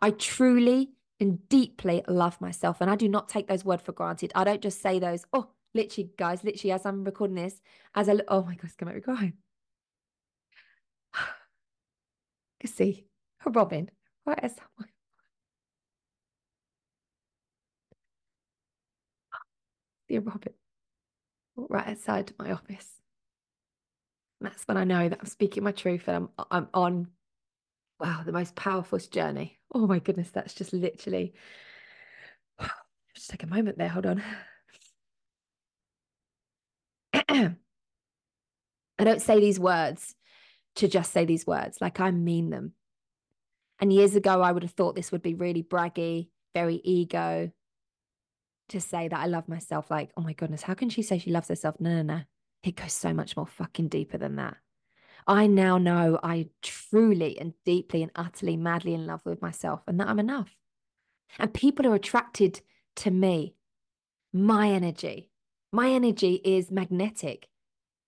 I 0.00 0.10
truly 0.10 0.92
and 1.20 1.46
deeply 1.48 2.02
love 2.08 2.40
myself. 2.40 2.80
And 2.80 2.90
I 2.90 2.96
do 2.96 3.08
not 3.08 3.28
take 3.28 3.46
those 3.46 3.64
words 3.64 3.82
for 3.82 3.92
granted. 3.92 4.32
I 4.34 4.44
don't 4.44 4.62
just 4.62 4.80
say 4.82 4.98
those, 4.98 5.24
oh, 5.32 5.50
literally, 5.74 6.10
guys, 6.16 6.42
literally, 6.42 6.72
as 6.72 6.86
I'm 6.86 7.04
recording 7.04 7.36
this, 7.36 7.60
as 7.94 8.08
I, 8.08 8.16
oh 8.28 8.42
my 8.44 8.54
God, 8.54 8.64
it's 8.64 8.76
going 8.76 8.88
to 8.88 8.94
make 8.94 9.06
me 9.06 9.14
cry. 9.14 9.32
You 12.62 12.68
see, 12.68 13.06
Robin, 13.46 13.90
right 14.26 14.38
as 14.42 14.54
someone. 14.54 14.89
The 20.10 20.18
Robert 20.18 20.54
right 21.56 21.88
outside 21.88 22.32
my 22.38 22.52
office. 22.52 22.88
And 24.40 24.50
that's 24.50 24.64
when 24.64 24.76
I 24.76 24.84
know 24.84 25.08
that 25.08 25.18
I'm 25.20 25.26
speaking 25.26 25.62
my 25.62 25.72
truth 25.72 26.08
and 26.08 26.28
I'm 26.38 26.46
I'm 26.50 26.68
on 26.74 27.08
wow, 28.00 28.22
the 28.24 28.32
most 28.32 28.54
powerful 28.54 28.98
journey. 28.98 29.58
Oh 29.74 29.86
my 29.86 29.98
goodness, 29.98 30.30
that's 30.30 30.54
just 30.54 30.72
literally 30.72 31.34
just 33.14 33.30
take 33.30 33.42
a 33.42 33.46
moment 33.46 33.78
there, 33.78 33.88
hold 33.88 34.06
on. 34.06 34.22
I 38.98 39.04
don't 39.04 39.22
say 39.22 39.40
these 39.40 39.60
words 39.60 40.14
to 40.76 40.88
just 40.88 41.12
say 41.12 41.24
these 41.24 41.46
words, 41.46 41.78
like 41.80 42.00
I 42.00 42.10
mean 42.10 42.50
them. 42.50 42.72
And 43.80 43.92
years 43.92 44.14
ago, 44.14 44.42
I 44.42 44.52
would 44.52 44.62
have 44.62 44.72
thought 44.72 44.94
this 44.94 45.10
would 45.10 45.22
be 45.22 45.34
really 45.34 45.62
braggy, 45.62 46.28
very 46.54 46.80
ego, 46.84 47.50
to 48.70 48.80
say 48.80 49.08
that 49.08 49.20
I 49.20 49.26
love 49.26 49.48
myself, 49.48 49.90
like, 49.90 50.10
oh 50.16 50.22
my 50.22 50.32
goodness, 50.32 50.62
how 50.62 50.74
can 50.74 50.90
she 50.90 51.02
say 51.02 51.18
she 51.18 51.30
loves 51.30 51.48
herself? 51.48 51.76
No, 51.78 52.02
no, 52.02 52.02
no. 52.02 52.22
It 52.62 52.76
goes 52.76 52.92
so 52.92 53.12
much 53.12 53.36
more 53.36 53.46
fucking 53.46 53.88
deeper 53.88 54.18
than 54.18 54.36
that. 54.36 54.56
I 55.26 55.46
now 55.46 55.78
know 55.78 56.18
I 56.22 56.48
truly 56.62 57.38
and 57.38 57.54
deeply 57.64 58.02
and 58.02 58.10
utterly 58.14 58.56
madly 58.56 58.94
in 58.94 59.06
love 59.06 59.20
with 59.24 59.42
myself 59.42 59.82
and 59.86 60.00
that 60.00 60.08
I'm 60.08 60.18
enough. 60.18 60.56
And 61.38 61.54
people 61.54 61.86
are 61.86 61.94
attracted 61.94 62.60
to 62.96 63.10
me, 63.10 63.54
my 64.32 64.70
energy. 64.70 65.30
My 65.72 65.90
energy 65.90 66.40
is 66.44 66.70
magnetic. 66.70 67.48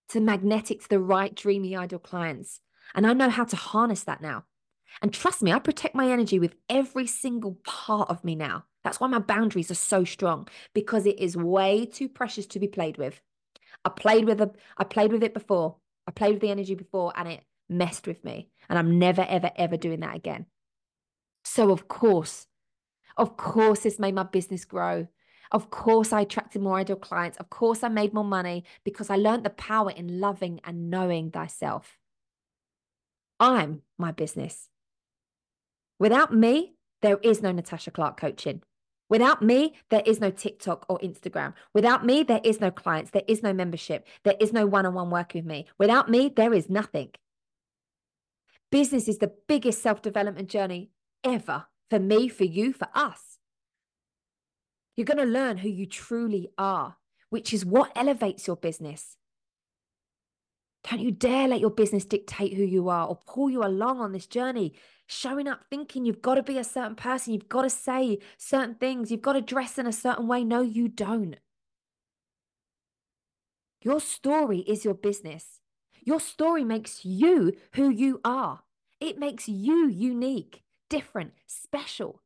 It's 0.07 0.16
magnetic 0.16 0.83
to 0.83 0.88
the 0.88 0.98
right 0.98 1.35
dreamy 1.35 1.77
ideal 1.77 1.98
clients. 1.98 2.61
And 2.94 3.07
I 3.07 3.12
know 3.12 3.31
how 3.31 3.44
to 3.44 3.57
harness 3.57 4.05
that 4.05 4.20
now. 4.20 4.44
And 5.01 5.12
trust 5.12 5.42
me, 5.42 5.53
I 5.53 5.59
protect 5.59 5.94
my 5.94 6.11
energy 6.11 6.38
with 6.38 6.55
every 6.68 7.07
single 7.07 7.59
part 7.64 8.11
of 8.11 8.25
me 8.25 8.35
now. 8.35 8.64
That's 8.85 9.01
why 9.01 9.07
my 9.07 9.18
boundaries 9.18 9.71
are 9.71 9.75
so 9.75 10.05
strong 10.05 10.49
because 10.75 11.07
it 11.07 11.18
is 11.18 11.37
way 11.37 11.87
too 11.87 12.09
precious 12.09 12.47
to 12.47 12.59
be 12.59 12.68
played 12.68 12.99
with. 12.99 13.21
I 13.85 13.90
played 13.90 14.25
with 14.25 14.40
a, 14.40 14.51
I 14.77 14.85
played 14.85 15.12
with 15.12 15.23
it 15.23 15.35
before. 15.35 15.77
I 16.07 16.11
played 16.11 16.33
with 16.33 16.40
the 16.40 16.51
energy 16.51 16.75
before 16.75 17.12
and 17.16 17.29
it 17.29 17.45
messed 17.68 18.07
with 18.07 18.25
me. 18.25 18.49
And 18.68 18.79
I'm 18.79 18.99
never, 18.99 19.25
ever, 19.29 19.51
ever 19.57 19.77
doing 19.77 20.01
that 20.01 20.16
again. 20.16 20.47
So 21.45 21.71
of 21.71 21.88
course, 21.88 22.47
of 23.16 23.37
course, 23.37 23.81
this 23.81 23.99
made 23.99 24.14
my 24.14 24.23
business 24.23 24.64
grow. 24.64 25.09
Of 25.51 25.71
course, 25.71 26.12
I 26.12 26.23
attracted 26.23 26.62
more 26.62 26.79
ideal 26.79 26.97
clients. 26.97 27.37
Of 27.37 27.51
course, 27.51 27.83
I 27.83 27.88
made 27.88 28.14
more 28.14 28.25
money 28.25 28.64
because 28.85 29.11
I 29.11 29.16
learned 29.16 29.45
the 29.45 29.51
power 29.51 29.90
in 29.90 30.18
loving 30.18 30.61
and 30.64 30.90
knowing 30.90 31.31
thyself. 31.31 31.99
I'm 33.38 33.83
my 33.99 34.12
business. 34.12 34.68
Without 35.99 36.35
me, 36.35 36.75
there 37.03 37.18
is 37.18 37.42
no 37.42 37.53
Natasha 37.53 37.90
Clarke 37.90 38.18
coaching. 38.18 38.62
Without 39.12 39.42
me, 39.42 39.75
there 39.90 40.01
is 40.07 40.20
no 40.20 40.31
TikTok 40.31 40.87
or 40.88 40.98
Instagram. 41.01 41.53
Without 41.75 42.03
me, 42.03 42.22
there 42.22 42.40
is 42.42 42.62
no 42.62 42.70
clients. 42.70 43.11
There 43.11 43.29
is 43.29 43.42
no 43.42 43.53
membership. 43.53 44.07
There 44.22 44.37
is 44.40 44.55
no 44.55 44.64
one 44.64 44.87
on 44.87 44.94
one 44.94 45.11
work 45.11 45.35
with 45.35 45.44
me. 45.44 45.66
Without 45.77 46.09
me, 46.09 46.33
there 46.35 46.55
is 46.55 46.70
nothing. 46.70 47.11
Business 48.70 49.09
is 49.09 49.18
the 49.18 49.31
biggest 49.46 49.83
self 49.83 50.01
development 50.01 50.48
journey 50.48 50.92
ever 51.22 51.66
for 51.90 52.01
me, 52.01 52.27
for 52.29 52.44
you, 52.44 52.72
for 52.72 52.88
us. 52.94 53.37
You're 54.96 55.05
going 55.05 55.18
to 55.18 55.25
learn 55.25 55.59
who 55.59 55.68
you 55.68 55.85
truly 55.85 56.48
are, 56.57 56.96
which 57.29 57.53
is 57.53 57.66
what 57.66 57.92
elevates 57.94 58.46
your 58.46 58.57
business. 58.57 59.18
Don't 60.88 61.01
you 61.01 61.12
dare 61.12 61.49
let 61.49 61.61
your 61.61 61.71
business 61.71 62.05
dictate 62.05 62.55
who 62.55 62.64
you 62.64 62.88
are 62.88 63.07
or 63.07 63.21
pull 63.27 63.49
you 63.49 63.64
along 63.64 64.01
on 64.01 64.12
this 64.12 64.27
journey. 64.27 64.75
Showing 65.07 65.47
up 65.47 65.64
thinking 65.68 66.05
you've 66.05 66.23
got 66.23 66.35
to 66.37 66.42
be 66.42 66.59
a 66.59 66.64
certain 66.64 66.97
person, 66.97 67.33
you've 67.33 67.49
got 67.49 67.62
to 67.62 67.71
say 67.71 68.18
certain 68.37 68.75
things, 68.75 69.11
you've 69.11 69.23
got 69.23 69.35
to 69.35 69.40
dress 69.40 69.79
in 69.79 69.87
a 69.87 69.92
certain 69.92 70.27
way. 70.27 70.42
No, 70.42 70.62
you 70.62 70.88
don't. 70.88 71.37
Your 73.83 74.01
story 74.01 74.61
is 74.61 74.85
your 74.85 74.95
business. 74.95 75.61
Your 76.05 76.21
story 76.21 76.64
makes 76.64 77.05
you 77.05 77.53
who 77.75 77.90
you 77.90 78.21
are. 78.25 78.62
It 79.01 79.18
makes 79.18 79.49
you 79.49 79.88
unique, 79.88 80.62
different, 80.88 81.33
special. 81.47 82.23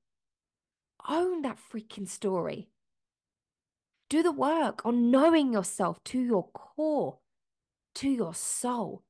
Own 1.09 1.42
that 1.42 1.59
freaking 1.59 2.09
story. 2.09 2.69
Do 4.09 4.23
the 4.23 4.33
work 4.33 4.85
on 4.85 5.11
knowing 5.11 5.53
yourself 5.53 6.03
to 6.05 6.21
your 6.21 6.49
core, 6.49 7.19
to 7.96 8.09
your 8.09 8.35
soul. 8.35 9.02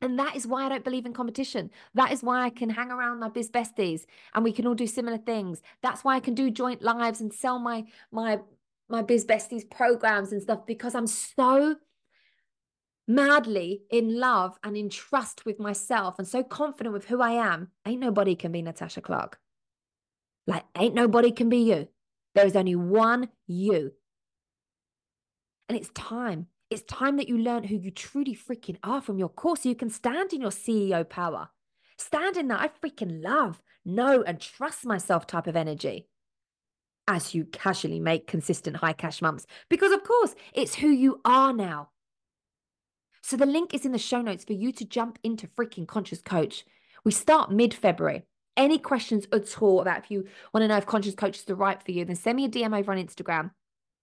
And 0.00 0.18
that 0.18 0.36
is 0.36 0.46
why 0.46 0.66
I 0.66 0.68
don't 0.68 0.84
believe 0.84 1.06
in 1.06 1.14
competition. 1.14 1.70
That 1.94 2.12
is 2.12 2.22
why 2.22 2.42
I 2.42 2.50
can 2.50 2.68
hang 2.68 2.90
around 2.90 3.20
my 3.20 3.30
biz 3.30 3.50
besties 3.50 4.04
and 4.34 4.44
we 4.44 4.52
can 4.52 4.66
all 4.66 4.74
do 4.74 4.86
similar 4.86 5.16
things. 5.16 5.62
That's 5.82 6.04
why 6.04 6.16
I 6.16 6.20
can 6.20 6.34
do 6.34 6.50
joint 6.50 6.82
lives 6.82 7.20
and 7.20 7.32
sell 7.32 7.58
my 7.58 7.84
my 8.12 8.40
my 8.88 9.00
biz 9.00 9.24
besties 9.24 9.68
programs 9.68 10.30
and 10.32 10.42
stuff 10.42 10.66
because 10.66 10.94
I'm 10.94 11.06
so 11.06 11.76
madly 13.08 13.82
in 13.90 14.18
love 14.18 14.58
and 14.62 14.76
in 14.76 14.90
trust 14.90 15.46
with 15.46 15.58
myself 15.58 16.16
and 16.18 16.28
so 16.28 16.42
confident 16.42 16.92
with 16.92 17.06
who 17.06 17.22
I 17.22 17.32
am. 17.32 17.68
Ain't 17.86 18.00
nobody 18.00 18.34
can 18.34 18.52
be 18.52 18.62
Natasha 18.62 19.00
Clarke. 19.00 19.38
Like, 20.46 20.64
ain't 20.76 20.94
nobody 20.94 21.30
can 21.30 21.48
be 21.48 21.58
you. 21.58 21.88
There 22.34 22.46
is 22.46 22.56
only 22.56 22.74
one 22.74 23.28
you. 23.46 23.92
And 25.68 25.78
it's 25.78 25.90
time. 25.94 26.48
It's 26.74 26.82
time 26.82 27.18
that 27.18 27.28
you 27.28 27.38
learn 27.38 27.62
who 27.62 27.76
you 27.76 27.92
truly 27.92 28.34
freaking 28.34 28.78
are 28.82 29.00
from 29.00 29.16
your 29.16 29.28
course 29.28 29.60
so 29.62 29.68
you 29.68 29.76
can 29.76 29.90
stand 29.90 30.32
in 30.32 30.40
your 30.40 30.50
CEO 30.50 31.08
power. 31.08 31.50
Stand 31.98 32.36
in 32.36 32.48
that 32.48 32.60
I 32.60 32.66
freaking 32.66 33.22
love, 33.22 33.62
know, 33.84 34.22
and 34.22 34.40
trust 34.40 34.84
myself 34.84 35.24
type 35.24 35.46
of 35.46 35.54
energy 35.54 36.08
as 37.06 37.32
you 37.32 37.44
casually 37.44 38.00
make 38.00 38.26
consistent 38.26 38.78
high 38.78 38.92
cash 38.92 39.22
months. 39.22 39.46
Because, 39.68 39.92
of 39.92 40.02
course, 40.02 40.34
it's 40.52 40.74
who 40.74 40.88
you 40.88 41.20
are 41.24 41.52
now. 41.52 41.90
So 43.22 43.36
the 43.36 43.46
link 43.46 43.72
is 43.72 43.86
in 43.86 43.92
the 43.92 43.98
show 43.98 44.20
notes 44.20 44.42
for 44.42 44.54
you 44.54 44.72
to 44.72 44.84
jump 44.84 45.20
into 45.22 45.46
freaking 45.46 45.86
Conscious 45.86 46.22
Coach. 46.22 46.64
We 47.04 47.12
start 47.12 47.52
mid 47.52 47.72
February. 47.72 48.24
Any 48.56 48.80
questions 48.80 49.28
at 49.32 49.62
all 49.62 49.80
about 49.80 49.98
if 49.98 50.10
you 50.10 50.26
want 50.52 50.64
to 50.64 50.68
know 50.68 50.78
if 50.78 50.86
Conscious 50.86 51.14
Coach 51.14 51.38
is 51.38 51.44
the 51.44 51.54
right 51.54 51.80
for 51.80 51.92
you, 51.92 52.04
then 52.04 52.16
send 52.16 52.34
me 52.34 52.46
a 52.46 52.48
DM 52.48 52.76
over 52.76 52.90
on 52.90 52.98
Instagram 52.98 53.52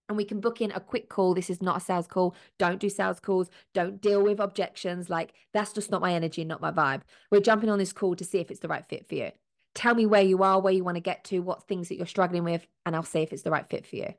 and 0.08 0.16
we 0.16 0.24
can 0.24 0.40
book 0.40 0.60
in 0.60 0.72
a 0.72 0.80
quick 0.80 1.08
call. 1.08 1.34
This 1.34 1.50
is 1.50 1.62
not 1.62 1.76
a 1.76 1.80
sales 1.80 2.06
call. 2.06 2.34
Don't 2.58 2.80
do 2.80 2.88
sales 2.88 3.20
calls. 3.20 3.50
Don't 3.72 4.00
deal 4.00 4.22
with 4.22 4.40
objections. 4.40 5.08
Like, 5.08 5.32
that's 5.54 5.72
just 5.72 5.90
not 5.90 6.02
my 6.02 6.12
energy, 6.12 6.44
not 6.44 6.60
my 6.60 6.70
vibe. 6.70 7.02
We're 7.30 7.40
jumping 7.40 7.70
on 7.70 7.78
this 7.78 7.92
call 7.92 8.14
to 8.16 8.24
see 8.24 8.38
if 8.38 8.50
it's 8.50 8.60
the 8.60 8.68
right 8.68 8.84
fit 8.84 9.08
for 9.08 9.14
you. 9.14 9.30
Tell 9.74 9.94
me 9.94 10.04
where 10.04 10.22
you 10.22 10.42
are, 10.42 10.60
where 10.60 10.72
you 10.72 10.84
want 10.84 10.96
to 10.96 11.00
get 11.00 11.24
to, 11.24 11.38
what 11.38 11.62
things 11.62 11.88
that 11.88 11.96
you're 11.96 12.06
struggling 12.06 12.44
with, 12.44 12.66
and 12.84 12.94
I'll 12.94 13.02
see 13.02 13.20
if 13.20 13.32
it's 13.32 13.42
the 13.42 13.50
right 13.50 13.68
fit 13.68 13.86
for 13.86 13.96
you. 13.96 14.14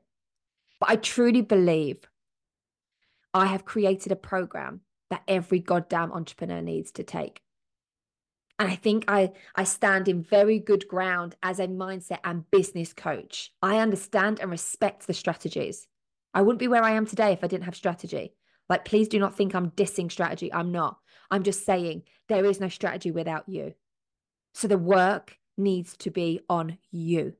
But 0.80 0.90
I 0.90 0.96
truly 0.96 1.42
believe 1.42 1.98
I 3.32 3.46
have 3.46 3.64
created 3.64 4.10
a 4.10 4.16
program 4.16 4.80
that 5.10 5.22
every 5.28 5.60
goddamn 5.60 6.12
entrepreneur 6.12 6.60
needs 6.60 6.90
to 6.92 7.04
take. 7.04 7.43
And 8.58 8.70
I 8.70 8.76
think 8.76 9.04
I, 9.08 9.32
I 9.56 9.64
stand 9.64 10.08
in 10.08 10.22
very 10.22 10.58
good 10.60 10.86
ground 10.86 11.34
as 11.42 11.58
a 11.58 11.66
mindset 11.66 12.20
and 12.22 12.48
business 12.50 12.92
coach. 12.92 13.52
I 13.60 13.78
understand 13.78 14.38
and 14.40 14.50
respect 14.50 15.06
the 15.06 15.14
strategies. 15.14 15.88
I 16.32 16.42
wouldn't 16.42 16.60
be 16.60 16.68
where 16.68 16.84
I 16.84 16.92
am 16.92 17.06
today 17.06 17.32
if 17.32 17.42
I 17.42 17.48
didn't 17.48 17.64
have 17.64 17.76
strategy. 17.76 18.34
Like, 18.68 18.84
please 18.84 19.08
do 19.08 19.18
not 19.18 19.36
think 19.36 19.54
I'm 19.54 19.72
dissing 19.72 20.10
strategy. 20.10 20.52
I'm 20.52 20.72
not. 20.72 20.98
I'm 21.30 21.42
just 21.42 21.66
saying 21.66 22.04
there 22.28 22.44
is 22.44 22.60
no 22.60 22.68
strategy 22.68 23.10
without 23.10 23.48
you. 23.48 23.74
So 24.54 24.68
the 24.68 24.78
work 24.78 25.36
needs 25.56 25.96
to 25.98 26.10
be 26.10 26.40
on 26.48 26.78
you. 26.90 27.34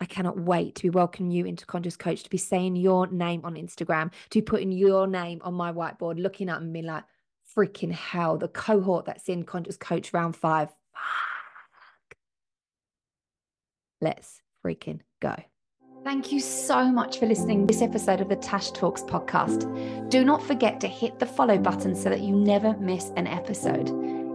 I 0.00 0.06
cannot 0.06 0.38
wait 0.38 0.76
to 0.76 0.82
be 0.82 0.90
welcoming 0.90 1.30
you 1.30 1.44
into 1.44 1.66
Conscious 1.66 1.96
Coach, 1.96 2.22
to 2.22 2.30
be 2.30 2.38
saying 2.38 2.76
your 2.76 3.06
name 3.08 3.42
on 3.44 3.54
Instagram, 3.54 4.12
to 4.30 4.38
be 4.38 4.42
putting 4.42 4.72
your 4.72 5.06
name 5.06 5.40
on 5.44 5.54
my 5.54 5.72
whiteboard, 5.72 6.20
looking 6.20 6.48
and 6.48 6.72
being 6.72 6.86
like, 6.86 7.04
freaking 7.56 7.92
hell, 7.92 8.38
the 8.38 8.48
cohort 8.48 9.06
that's 9.06 9.28
in 9.28 9.44
Conscious 9.44 9.76
Coach 9.76 10.12
round 10.12 10.36
five. 10.36 10.68
Fuck. 10.92 12.16
Let's 14.00 14.40
freaking 14.64 15.00
go. 15.20 15.34
Thank 16.02 16.32
you 16.32 16.40
so 16.40 16.90
much 16.90 17.18
for 17.18 17.26
listening 17.26 17.66
to 17.66 17.72
this 17.72 17.82
episode 17.82 18.22
of 18.22 18.30
the 18.30 18.36
Tash 18.36 18.70
Talks 18.70 19.02
podcast. 19.02 20.08
Do 20.08 20.24
not 20.24 20.42
forget 20.42 20.80
to 20.80 20.88
hit 20.88 21.18
the 21.18 21.26
follow 21.26 21.58
button 21.58 21.94
so 21.94 22.08
that 22.08 22.20
you 22.20 22.34
never 22.34 22.74
miss 22.78 23.12
an 23.16 23.26
episode. 23.26 23.90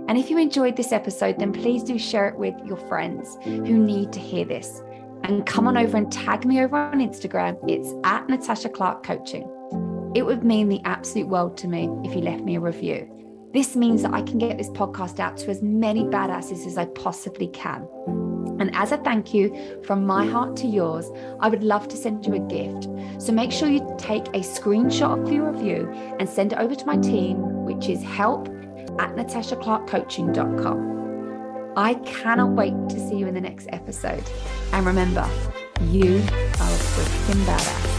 And 0.07 0.19
if 0.19 0.29
you 0.29 0.37
enjoyed 0.37 0.75
this 0.75 0.91
episode, 0.91 1.39
then 1.39 1.51
please 1.51 1.81
do 1.81 1.97
share 1.97 2.27
it 2.27 2.37
with 2.37 2.53
your 2.63 2.77
friends 2.77 3.37
who 3.43 3.79
need 3.79 4.13
to 4.13 4.19
hear 4.19 4.45
this 4.45 4.83
and 5.23 5.47
come 5.47 5.67
on 5.67 5.75
over 5.75 5.97
and 5.97 6.11
tag 6.11 6.45
me 6.45 6.61
over 6.61 6.77
on 6.77 6.99
Instagram. 6.99 7.57
It's 7.67 7.91
at 8.03 8.29
Natasha 8.29 8.69
Clarke 8.69 9.01
Coaching. 9.01 9.49
It 10.15 10.25
would 10.25 10.43
mean 10.45 10.69
the 10.69 10.79
absolute 10.85 11.27
world 11.27 11.57
to 11.57 11.67
me 11.67 11.89
if 12.05 12.15
you 12.15 12.21
left 12.21 12.41
me 12.41 12.55
a 12.55 12.61
review. 12.61 13.11
This 13.53 13.75
means 13.75 14.01
that 14.01 14.13
I 14.13 14.21
can 14.21 14.37
get 14.37 14.57
this 14.57 14.69
podcast 14.69 15.19
out 15.19 15.35
to 15.37 15.49
as 15.49 15.61
many 15.61 16.05
badasses 16.05 16.65
as 16.65 16.77
I 16.77 16.85
possibly 16.85 17.47
can. 17.47 17.85
And 18.59 18.73
as 18.73 18.93
a 18.93 18.97
thank 18.97 19.33
you 19.33 19.81
from 19.83 20.05
my 20.05 20.25
heart 20.25 20.55
to 20.57 20.67
yours, 20.67 21.09
I 21.41 21.49
would 21.49 21.63
love 21.63 21.89
to 21.89 21.97
send 21.97 22.25
you 22.25 22.35
a 22.35 22.39
gift. 22.39 22.87
So 23.21 23.33
make 23.33 23.51
sure 23.51 23.67
you 23.67 23.85
take 23.97 24.27
a 24.27 24.39
screenshot 24.39 25.21
of 25.21 25.29
your 25.33 25.51
review 25.51 25.91
and 26.17 26.29
send 26.29 26.53
it 26.53 26.59
over 26.59 26.75
to 26.75 26.85
my 26.85 26.95
team, 26.95 27.65
which 27.65 27.89
is 27.89 28.01
help 28.01 28.47
at 28.99 29.17
natashaclarkecoaching.com. 29.17 31.73
I 31.75 31.95
cannot 31.95 32.51
wait 32.51 32.71
to 32.87 33.09
see 33.09 33.17
you 33.17 33.27
in 33.27 33.33
the 33.33 33.41
next 33.41 33.67
episode. 33.73 34.23
And 34.71 34.85
remember, 34.85 35.29
you 35.89 36.15
are 36.15 36.71
a 36.71 36.79
freaking 36.79 37.43
badass. 37.43 37.94